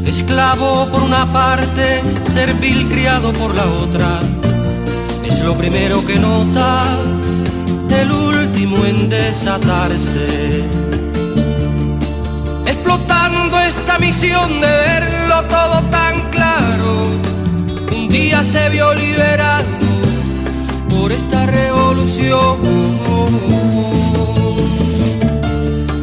[0.05, 2.01] Esclavo por una parte,
[2.31, 4.32] servil criado por la otra.
[5.43, 6.99] Lo primero que nota,
[7.89, 10.63] el último en desatarse.
[12.65, 17.09] Explotando esta misión de verlo todo tan claro,
[17.95, 19.65] un día se vio liberado
[20.89, 22.57] por esta revolución.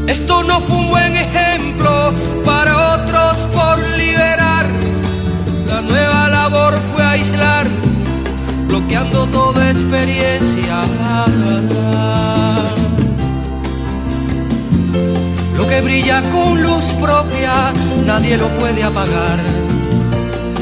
[0.06, 2.12] Esto no fue un buen ejemplo
[2.44, 4.66] para otros por liberar.
[5.66, 7.66] La nueva labor fue aislar,
[8.70, 10.82] bloqueando toda experiencia.
[15.56, 17.72] Lo que brilla con luz propia,
[18.06, 19.40] nadie lo puede apagar.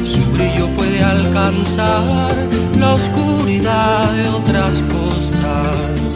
[0.05, 2.35] Su brillo puede alcanzar
[2.79, 6.11] la oscuridad de otras costas.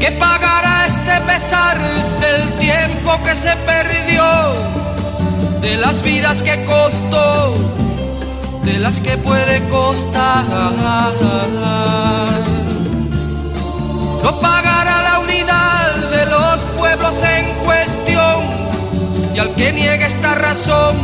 [0.00, 1.78] ¿Qué pagará este pesar
[2.24, 4.24] del tiempo que se perdió?
[5.60, 7.54] De las vidas que costó,
[8.66, 10.44] de las que puede costar.
[14.24, 18.42] No pagará la unidad de los pueblos en cuestión
[19.34, 20.96] y al que niegue esta razón,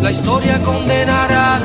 [0.00, 1.58] la historia condenará.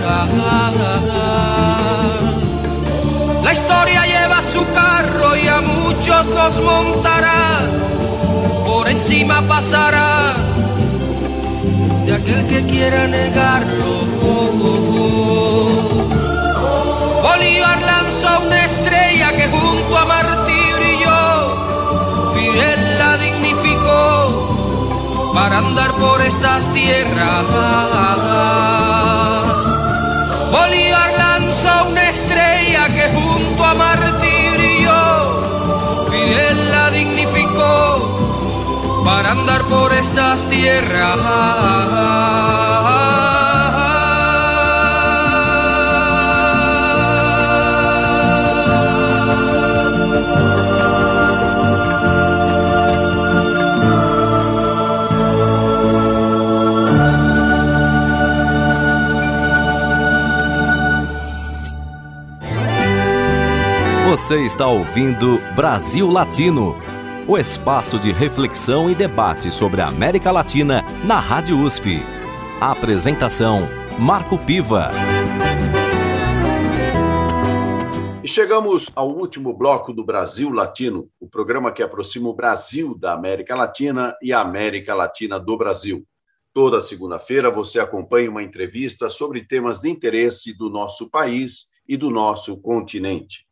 [3.43, 7.59] La historia lleva su carro y a muchos nos montará,
[8.65, 10.33] por encima pasará
[12.07, 14.14] de aquel que quiera negarlo.
[17.35, 26.21] Bolívar lanzó una estrella que junto a Martí brilló, Fidel la dignificó para andar por
[26.21, 27.43] estas tierras.
[30.49, 39.93] Bolívar lanzó una estrella que junto a Martí brilló, Fidel la dignificó para andar por
[39.93, 41.19] estas tierras.
[64.25, 66.75] Você está ouvindo Brasil Latino,
[67.27, 71.99] o espaço de reflexão e debate sobre a América Latina na Rádio USP.
[72.59, 73.69] A apresentação:
[73.99, 74.89] Marco Piva.
[78.23, 83.13] E chegamos ao último bloco do Brasil Latino, o programa que aproxima o Brasil da
[83.13, 86.03] América Latina e a América Latina do Brasil.
[86.51, 92.09] Toda segunda-feira você acompanha uma entrevista sobre temas de interesse do nosso país e do
[92.09, 93.45] nosso continente.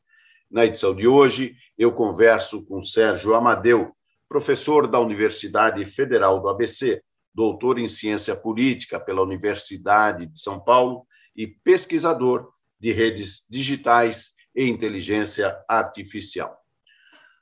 [0.54, 3.92] Na edição de hoje, eu converso com Sérgio Amadeu,
[4.30, 7.02] professor da Universidade Federal do ABC,
[7.34, 14.70] doutor em ciência política pela Universidade de São Paulo e pesquisador de redes digitais e
[14.70, 16.56] inteligência artificial.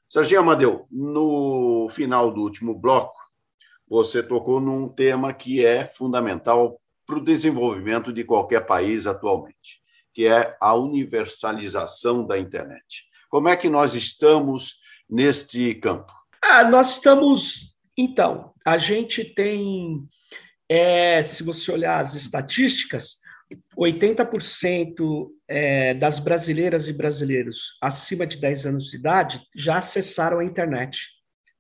[0.08, 3.20] Serginho Amadeu, no final do último bloco,
[3.90, 9.81] você tocou num tema que é fundamental para o desenvolvimento de qualquer país atualmente,
[10.14, 13.06] que é a universalização da internet.
[13.30, 14.76] Como é que nós estamos
[15.10, 16.12] neste campo?
[16.42, 17.78] Ah, nós estamos.
[17.98, 20.04] Então, a gente tem,
[20.68, 23.22] é, se você olhar as estatísticas,
[23.78, 30.46] 80% é, das brasileiras e brasileiros acima de 10 anos de idade já acessaram a
[30.46, 30.98] internet,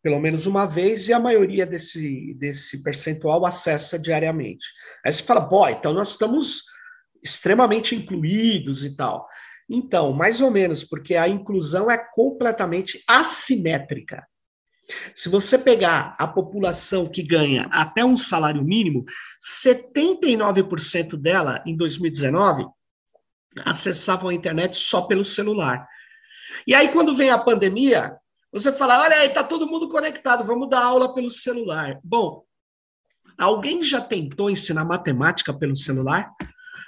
[0.01, 4.65] pelo menos uma vez, e a maioria desse, desse percentual acessa diariamente.
[5.05, 6.63] Aí você fala, pô, então nós estamos
[7.23, 9.27] extremamente incluídos e tal.
[9.69, 14.25] Então, mais ou menos, porque a inclusão é completamente assimétrica.
[15.15, 19.05] Se você pegar a população que ganha até um salário mínimo,
[19.65, 22.65] 79% dela, em 2019,
[23.65, 25.87] acessavam a internet só pelo celular.
[26.67, 28.17] E aí, quando vem a pandemia,
[28.51, 31.99] você fala: olha aí, está todo mundo conectado, vamos dar aula pelo celular.
[32.03, 32.43] Bom,
[33.37, 36.29] alguém já tentou ensinar matemática pelo celular?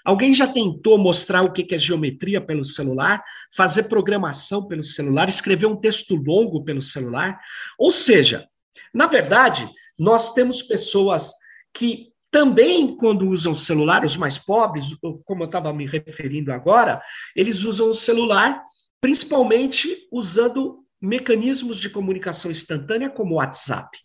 [0.04, 3.24] Alguém já tentou mostrar o que é geometria pelo celular,
[3.56, 7.40] fazer programação pelo celular, escrever um texto longo pelo celular?
[7.78, 8.48] Ou seja,
[8.94, 11.32] na verdade, nós temos pessoas
[11.74, 14.86] que também, quando usam celular, os mais pobres,
[15.24, 17.02] como eu estava me referindo agora,
[17.36, 18.62] eles usam o celular
[19.00, 24.00] principalmente usando mecanismos de comunicação instantânea como o WhatsApp.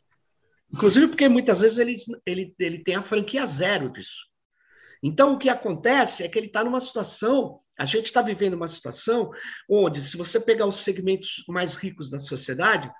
[0.72, 1.96] Inclusive porque muitas vezes ele,
[2.26, 4.26] ele, ele tem a franquia zero disso.
[5.02, 8.68] Então, o que acontece é que ele está numa situação, a gente está vivendo uma
[8.68, 9.30] situação
[9.68, 12.90] onde, se você pegar os segmentos mais ricos da sociedade,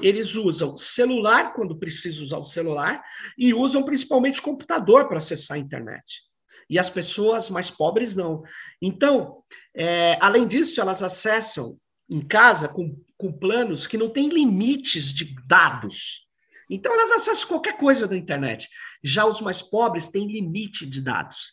[0.00, 3.02] eles usam celular quando precisa usar o celular
[3.36, 6.22] e usam principalmente computador para acessar a internet.
[6.68, 8.42] E as pessoas mais pobres não.
[8.80, 9.42] Então,
[9.74, 11.76] é, além disso, elas acessam
[12.08, 16.28] em casa com, com planos que não têm limites de dados.
[16.70, 18.68] Então, elas acessam qualquer coisa da internet.
[19.02, 21.50] Já os mais pobres têm limite de dados.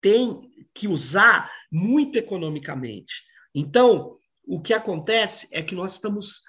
[0.00, 0.40] Tem
[0.72, 3.12] que usar muito economicamente.
[3.54, 6.42] Então, o que acontece é que nós estamos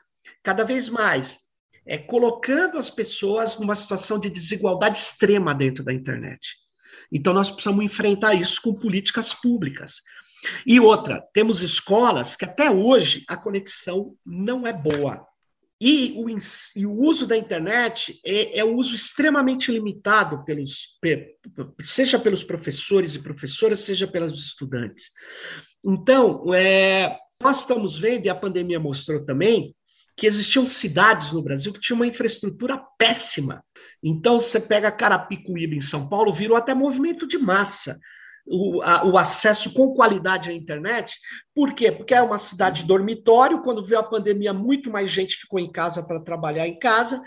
[0.43, 1.39] cada vez mais
[1.85, 6.55] é, colocando as pessoas numa situação de desigualdade extrema dentro da internet.
[7.11, 10.01] Então, nós precisamos enfrentar isso com políticas públicas.
[10.65, 15.25] E outra, temos escolas que até hoje a conexão não é boa.
[15.79, 16.27] E o,
[16.75, 20.97] e o uso da internet é, é um uso extremamente limitado, pelos,
[21.83, 25.11] seja pelos professores e professoras, seja pelos estudantes.
[25.83, 29.75] Então, é, nós estamos vendo, e a pandemia mostrou também,
[30.17, 33.61] que existiam cidades no Brasil que tinham uma infraestrutura péssima.
[34.01, 37.99] Então, você pega Carapicuíba, em São Paulo, virou até movimento de massa.
[38.47, 41.17] O, a, o, acesso com qualidade à internet.
[41.53, 41.91] Por quê?
[41.91, 43.63] Porque é uma cidade dormitório.
[43.63, 47.21] Quando veio a pandemia, muito mais gente ficou em casa para trabalhar em casa.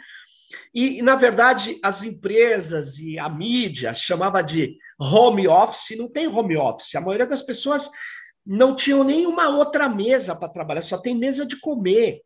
[0.72, 5.98] E, na verdade, as empresas e a mídia chamava de home office.
[5.98, 6.94] Não tem home office.
[6.94, 7.90] A maioria das pessoas
[8.46, 12.22] não tinham nenhuma outra mesa para trabalhar, só tem mesa de comer.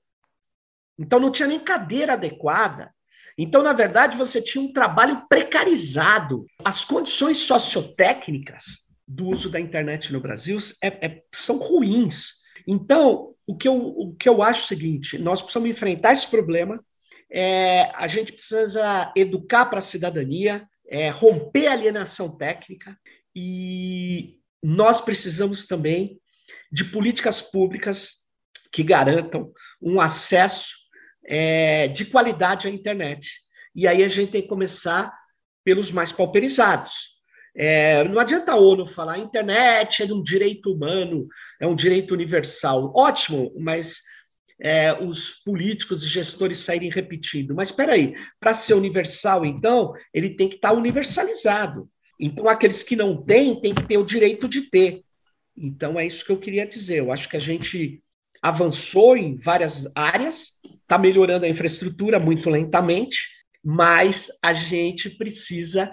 [0.99, 2.95] Então não tinha nem cadeira adequada.
[3.36, 6.47] Então, na verdade, você tinha um trabalho precarizado.
[6.64, 8.82] As condições sociotécnicas
[9.13, 12.33] do uso da internet no Brasil é, é, são ruins.
[12.67, 16.27] Então, o que, eu, o que eu acho é o seguinte: nós precisamos enfrentar esse
[16.27, 16.83] problema,
[17.31, 22.97] é, a gente precisa educar para a cidadania, é, romper a alienação técnica
[23.35, 26.19] e nós precisamos também
[26.71, 28.13] de políticas públicas
[28.71, 30.75] que garantam um acesso
[31.25, 33.29] é, de qualidade à internet.
[33.75, 35.13] E aí a gente tem que começar
[35.65, 37.12] pelos mais pauperizados.
[37.55, 41.26] É, não adianta a ONU falar a internet é um direito humano,
[41.61, 42.92] é um direito universal.
[42.96, 43.96] Ótimo, mas
[44.61, 47.55] é, os políticos e gestores saírem repetindo.
[47.55, 51.88] Mas espera aí, para ser universal, então, ele tem que estar universalizado.
[52.18, 55.03] Então, aqueles que não têm, têm que ter o direito de ter.
[55.57, 56.98] Então, é isso que eu queria dizer.
[56.98, 58.00] Eu acho que a gente
[58.40, 63.28] avançou em várias áreas, está melhorando a infraestrutura muito lentamente,
[63.64, 65.90] mas a gente precisa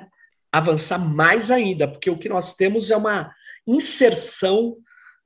[0.52, 3.34] avançar mais ainda, porque o que nós temos é uma
[3.66, 4.78] inserção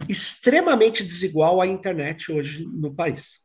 [0.08, 3.42] extremamente desigual à internet hoje no país.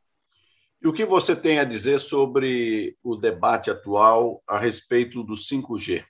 [0.82, 6.04] E o que você tem a dizer sobre o debate atual a respeito do 5G?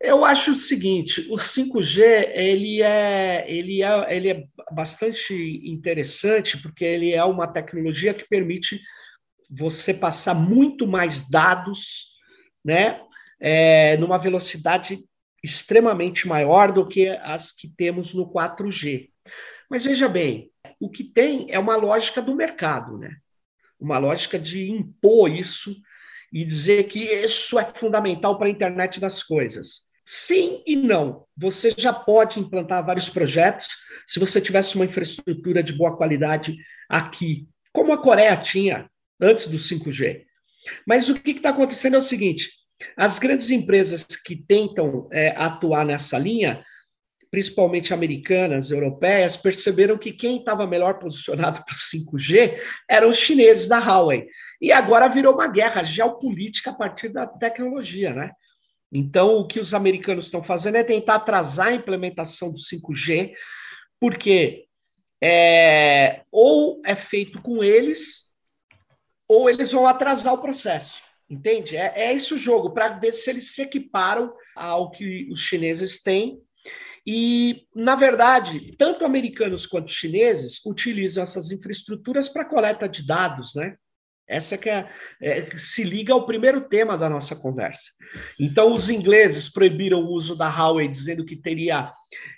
[0.00, 2.02] Eu acho o seguinte, o 5G
[2.34, 5.32] ele é, ele é, ele é bastante
[5.64, 8.80] interessante porque ele é uma tecnologia que permite
[9.48, 12.10] você passar muito mais dados,
[12.64, 13.00] né,
[13.40, 15.04] é, numa velocidade
[15.42, 19.10] extremamente maior do que as que temos no 4G.
[19.70, 23.16] Mas veja bem, o que tem é uma lógica do mercado, né?
[23.78, 25.76] Uma lógica de impor isso
[26.32, 29.84] e dizer que isso é fundamental para a internet das coisas.
[30.06, 31.26] Sim e não.
[31.36, 33.68] Você já pode implantar vários projetos
[34.06, 36.56] se você tivesse uma infraestrutura de boa qualidade
[36.88, 40.24] aqui, como a Coreia tinha antes do 5G.
[40.86, 42.50] Mas o que está acontecendo é o seguinte:
[42.96, 46.64] as grandes empresas que tentam é, atuar nessa linha,
[47.30, 53.66] principalmente americanas, europeias, perceberam que quem estava melhor posicionado para o 5G eram os chineses
[53.66, 54.26] da Huawei.
[54.60, 58.30] E agora virou uma guerra geopolítica a partir da tecnologia, né?
[58.92, 63.32] Então, o que os americanos estão fazendo é tentar atrasar a implementação do 5G,
[63.98, 64.66] porque
[65.20, 68.24] é, ou é feito com eles,
[69.26, 71.03] ou eles vão atrasar o processo.
[71.28, 71.76] Entende?
[71.76, 76.02] É, é esse o jogo, para ver se eles se equiparam ao que os chineses
[76.02, 76.38] têm.
[77.06, 83.76] E, na verdade, tanto americanos quanto chineses utilizam essas infraestruturas para coleta de dados, né?
[84.26, 84.88] Essa que é,
[85.20, 87.90] é, se liga ao primeiro tema da nossa conversa.
[88.40, 91.92] Então, os ingleses proibiram o uso da Huawei, dizendo que teria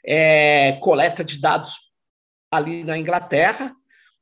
[0.05, 1.75] é, coleta de dados
[2.51, 3.73] ali na Inglaterra,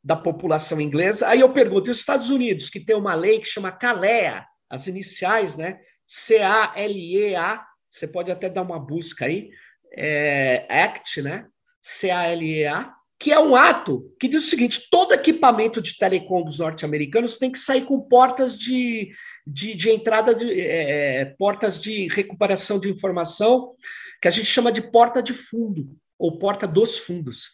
[0.03, 1.27] da população inglesa.
[1.27, 4.45] Aí eu pergunto, e os Estados Unidos, que tem uma lei que chama CALEA,
[4.75, 5.79] as iniciais, né?
[6.07, 9.51] C-A-L-E-A, você pode até dar uma busca aí,
[9.93, 11.47] é, Act, né?
[11.81, 17.39] C-A-L-E-A, que é um ato que diz o seguinte: todo equipamento de telecom dos norte-americanos
[17.39, 19.13] tem que sair com portas de,
[19.47, 23.75] de, de entrada, de é, é, portas de recuperação de informação,
[24.21, 27.51] que a gente chama de porta de fundo, ou porta dos fundos,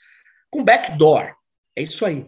[0.51, 1.35] com backdoor.
[1.77, 2.27] É isso aí.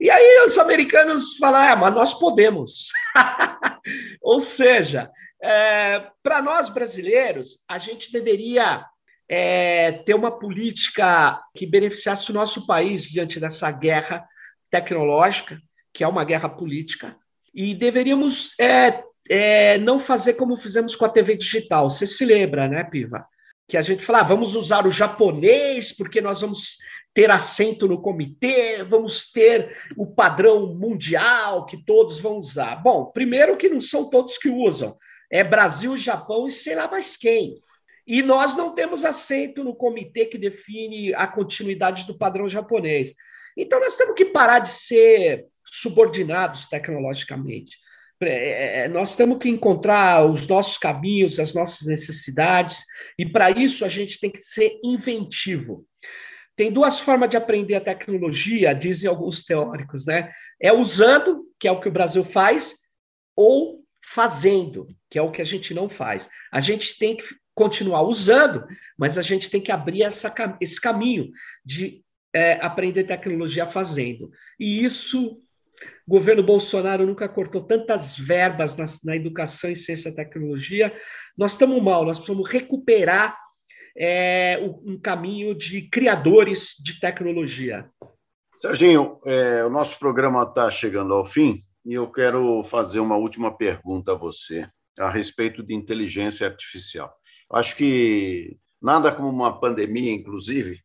[0.00, 2.88] E aí os americanos falam, ah, mas nós podemos.
[4.20, 5.10] Ou seja,
[5.42, 8.84] é, para nós brasileiros, a gente deveria
[9.28, 14.26] é, ter uma política que beneficiasse o nosso país diante dessa guerra
[14.70, 15.60] tecnológica,
[15.92, 17.16] que é uma guerra política,
[17.54, 21.90] e deveríamos é, é, não fazer como fizemos com a TV digital.
[21.90, 23.26] Você se lembra, né, Piva?
[23.68, 26.76] Que a gente fala, ah, vamos usar o japonês porque nós vamos
[27.16, 32.76] ter assento no comitê, vamos ter o padrão mundial que todos vão usar.
[32.76, 34.94] Bom, primeiro que não são todos que usam,
[35.32, 37.54] é Brasil, Japão e sei lá mais quem.
[38.06, 43.14] E nós não temos assento no comitê que define a continuidade do padrão japonês.
[43.56, 47.78] Então nós temos que parar de ser subordinados tecnologicamente.
[48.20, 52.82] É, é, é, nós temos que encontrar os nossos caminhos, as nossas necessidades,
[53.18, 55.86] e para isso a gente tem que ser inventivo.
[56.56, 60.32] Tem duas formas de aprender a tecnologia, dizem alguns teóricos, né?
[60.60, 62.74] É usando, que é o que o Brasil faz,
[63.36, 66.28] ou fazendo, que é o que a gente não faz.
[66.50, 68.66] A gente tem que continuar usando,
[68.98, 71.30] mas a gente tem que abrir essa, esse caminho
[71.64, 72.02] de
[72.32, 74.30] é, aprender tecnologia fazendo.
[74.58, 75.42] E isso
[76.06, 80.94] governo Bolsonaro nunca cortou tantas verbas na, na educação em ciência e tecnologia.
[81.36, 83.36] Nós estamos mal, nós precisamos recuperar
[83.96, 87.88] é, um caminho de criadores de tecnologia.
[88.58, 93.56] Serginho, é, o nosso programa está chegando ao fim e eu quero fazer uma última
[93.56, 94.68] pergunta a você
[94.98, 97.14] a respeito de inteligência artificial.
[97.52, 100.80] Acho que nada como uma pandemia, inclusive,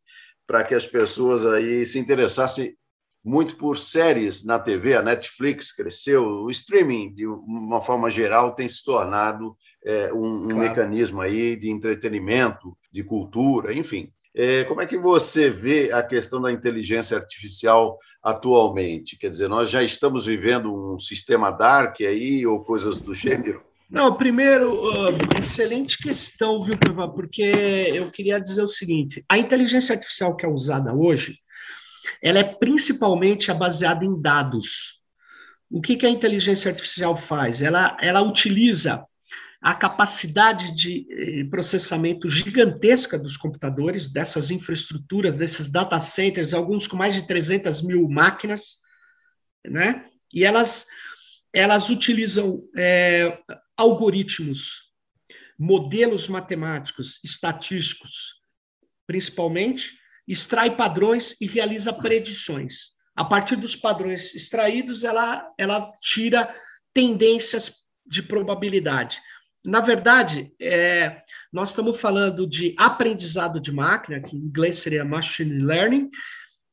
[0.46, 2.76] para que as pessoas aí se interessassem
[3.24, 8.68] muito por séries na TV, a Netflix cresceu, o streaming, de uma forma geral, tem
[8.68, 9.56] se tornado
[9.86, 10.60] é, um, um claro.
[10.60, 14.12] mecanismo aí de entretenimento, de cultura, enfim.
[14.34, 19.18] É, como é que você vê a questão da inteligência artificial atualmente?
[19.18, 23.62] Quer dizer, nós já estamos vivendo um sistema dark aí ou coisas do gênero?
[23.90, 24.74] Não, primeiro,
[25.38, 26.78] excelente questão, viu,
[27.14, 31.40] Porque eu queria dizer o seguinte: a inteligência artificial que é usada hoje,
[32.22, 35.02] ela é principalmente baseada em dados.
[35.70, 37.62] O que, que a inteligência artificial faz?
[37.62, 39.06] Ela, ela utiliza
[39.62, 46.98] a capacidade de eh, processamento gigantesca dos computadores, dessas infraestruturas, desses data centers, alguns com
[46.98, 48.80] mais de 300 mil máquinas,
[49.64, 50.06] né?
[50.34, 50.88] E elas,
[51.54, 53.38] elas utilizam é,
[53.78, 54.90] algoritmos,
[55.60, 58.42] modelos matemáticos, estatísticos,
[59.06, 59.92] principalmente,
[60.28, 62.94] extrai padrões e realiza predições.
[63.16, 66.56] A partir dos padrões extraídos, ela, ela tira
[66.94, 67.76] tendências
[68.08, 69.22] de probabilidade.
[69.64, 71.22] Na verdade, é,
[71.54, 76.10] nós estamos falando de aprendizado de máquina, que em inglês seria machine learning,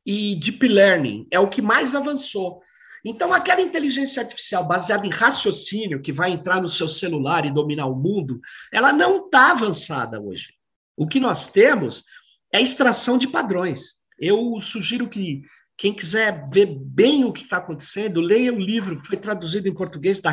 [0.07, 2.63] e deep learning, é o que mais avançou.
[3.05, 7.87] Então, aquela inteligência artificial baseada em raciocínio, que vai entrar no seu celular e dominar
[7.87, 8.41] o mundo,
[8.73, 10.55] ela não está avançada hoje.
[10.97, 12.05] O que nós temos
[12.53, 13.81] é extração de padrões.
[14.19, 15.43] Eu sugiro que
[15.77, 20.21] quem quiser ver bem o que está acontecendo, leia o livro, foi traduzido em português,
[20.21, 20.33] da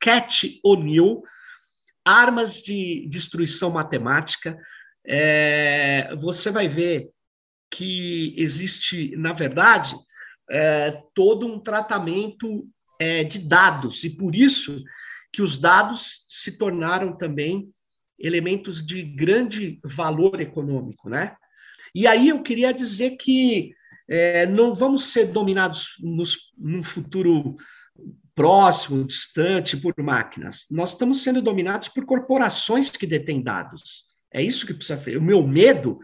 [0.00, 1.22] Cat O'Neill,
[2.04, 4.58] Armas de Destruição Matemática.
[5.06, 7.10] É, você vai ver
[7.70, 9.94] que existe, na verdade,
[10.50, 12.68] é, todo um tratamento
[13.00, 14.82] é, de dados, e por isso
[15.32, 17.70] que os dados se tornaram também
[18.18, 21.36] elementos de grande valor econômico, né?
[21.94, 23.72] E aí eu queria dizer que
[24.08, 27.56] é, não vamos ser dominados nos, num futuro
[28.34, 30.66] próximo, distante, por máquinas.
[30.70, 34.04] Nós estamos sendo dominados por corporações que detêm dados.
[34.32, 35.16] É isso que precisa fazer.
[35.16, 35.98] O meu medo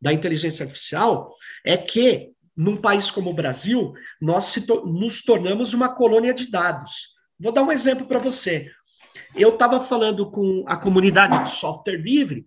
[0.00, 5.88] da inteligência artificial é que, num país como o Brasil, nós to nos tornamos uma
[5.88, 6.92] colônia de dados.
[7.38, 8.70] Vou dar um exemplo para você.
[9.34, 12.44] Eu estava falando com a comunidade de software livre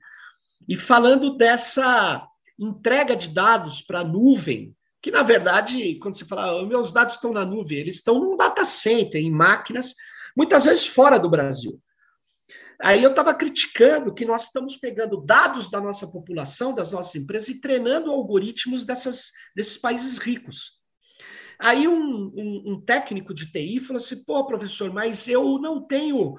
[0.67, 2.25] e falando dessa
[2.59, 7.15] entrega de dados para a nuvem, que na verdade, quando você fala, ah, meus dados
[7.15, 9.93] estão na nuvem, eles estão num data center, em máquinas,
[10.35, 11.79] muitas vezes fora do Brasil.
[12.79, 17.49] Aí eu estava criticando que nós estamos pegando dados da nossa população, das nossas empresas,
[17.49, 20.73] e treinando algoritmos dessas, desses países ricos.
[21.59, 26.35] Aí um, um, um técnico de TI falou assim: pô, professor, mas eu não tenho.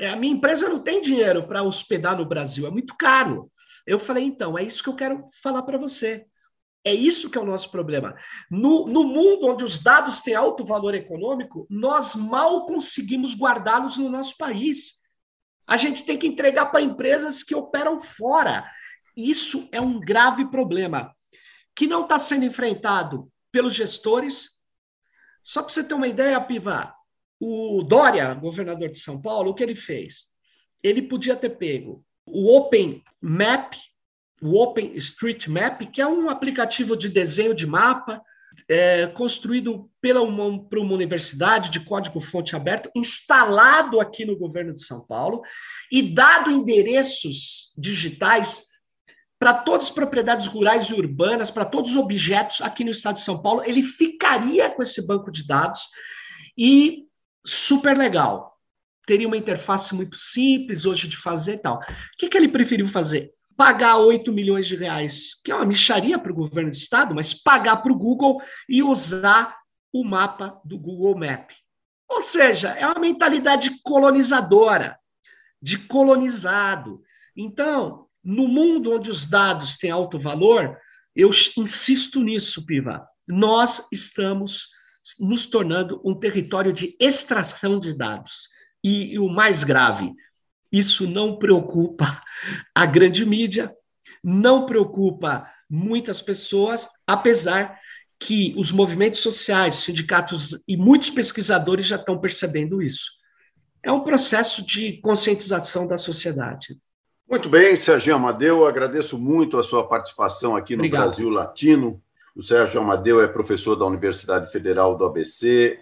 [0.00, 3.50] A minha empresa não tem dinheiro para hospedar no Brasil, é muito caro.
[3.86, 6.26] Eu falei, então, é isso que eu quero falar para você.
[6.86, 8.14] É isso que é o nosso problema.
[8.48, 14.08] No, no mundo onde os dados têm alto valor econômico, nós mal conseguimos guardá-los no
[14.08, 14.92] nosso país.
[15.66, 18.64] A gente tem que entregar para empresas que operam fora.
[19.16, 21.12] Isso é um grave problema
[21.74, 24.50] que não está sendo enfrentado pelos gestores,
[25.42, 26.94] Só para você ter uma ideia, Piva,
[27.40, 30.28] o Dória, governador de São Paulo, o que ele fez?
[30.84, 33.74] Ele podia ter pego o Open Map,
[34.40, 38.22] o Open Street Map, que é um aplicativo de desenho de mapa
[38.68, 44.84] é, construído pela uma, por uma universidade de código-fonte aberto, instalado aqui no governo de
[44.84, 45.42] São Paulo
[45.90, 48.64] e dado endereços digitais
[49.38, 53.22] para todas as propriedades rurais e urbanas, para todos os objetos aqui no estado de
[53.22, 55.82] São Paulo, ele ficaria com esse banco de dados
[56.56, 57.04] e
[57.44, 58.56] super legal.
[59.06, 61.76] Teria uma interface muito simples hoje de fazer e tal.
[61.78, 61.82] O
[62.18, 63.35] que, que ele preferiu fazer?
[63.56, 67.32] Pagar 8 milhões de reais, que é uma micharia para o governo do estado, mas
[67.32, 69.56] pagar para o Google e usar
[69.92, 71.50] o mapa do Google Map.
[72.08, 74.98] Ou seja, é uma mentalidade colonizadora,
[75.60, 77.02] de colonizado.
[77.36, 80.78] Então, no mundo onde os dados têm alto valor,
[81.14, 83.06] eu insisto nisso, Piva.
[83.26, 84.68] Nós estamos
[85.18, 88.48] nos tornando um território de extração de dados.
[88.82, 90.12] E, e o mais grave,
[90.70, 92.22] isso não preocupa
[92.74, 93.74] a grande mídia,
[94.22, 97.78] não preocupa muitas pessoas, apesar
[98.18, 103.10] que os movimentos sociais, sindicatos e muitos pesquisadores já estão percebendo isso.
[103.82, 106.76] É um processo de conscientização da sociedade.
[107.28, 111.02] Muito bem, Serginho Amadeu, agradeço muito a sua participação aqui no Obrigado.
[111.02, 112.02] Brasil Latino.
[112.34, 115.78] O Sérgio Amadeu é professor da Universidade Federal do ABC,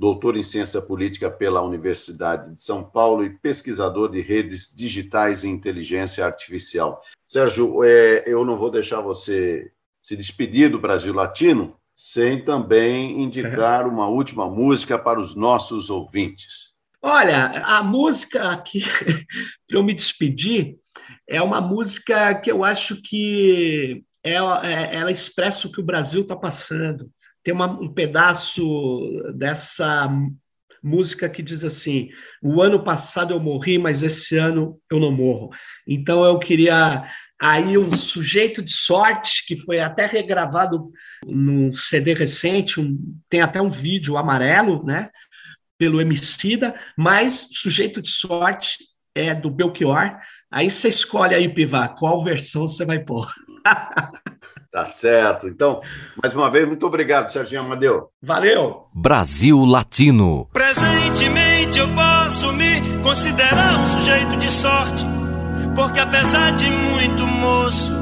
[0.00, 5.48] doutor em ciência política pela Universidade de São Paulo e pesquisador de redes digitais e
[5.48, 7.02] inteligência artificial.
[7.26, 9.70] Sérgio, é, eu não vou deixar você
[10.00, 16.70] se despedir do Brasil Latino sem também indicar uma última música para os nossos ouvintes.
[17.02, 18.82] Olha, a música aqui,
[19.68, 20.78] para eu me despedir,
[21.28, 26.22] é uma música que eu acho que ela, é, ela expressa o que o Brasil
[26.22, 27.10] está passando.
[27.42, 28.62] Tem uma, um pedaço
[29.34, 30.08] dessa
[30.82, 32.08] música que diz assim:
[32.42, 35.50] o ano passado eu morri, mas esse ano eu não morro.
[35.86, 37.04] Então eu queria
[37.40, 40.90] aí um sujeito de sorte que foi até regravado
[41.26, 45.10] num CD recente, um, tem até um vídeo amarelo, né?
[45.78, 48.76] Pelo Emicida, mas sujeito de sorte
[49.14, 50.18] é do Belchior.
[50.50, 53.32] Aí você escolhe aí, Piva, qual versão você vai pôr.
[54.72, 55.48] tá certo.
[55.48, 55.80] Então,
[56.22, 58.10] mais uma vez, muito obrigado, Serginho Amadeu.
[58.22, 58.86] Valeu.
[58.94, 60.48] Brasil Latino.
[60.52, 65.06] Presentemente eu posso me considerar um sujeito de sorte,
[65.74, 67.92] porque apesar de muito moço,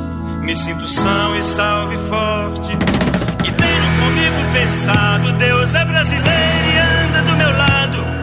[0.43, 2.73] me sinto são e salve forte.
[2.73, 8.19] E tenho comigo pensado, Deus é brasileiro e anda do meu lado.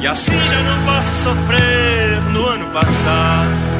[0.00, 3.79] E assim já não posso sofrer no ano passado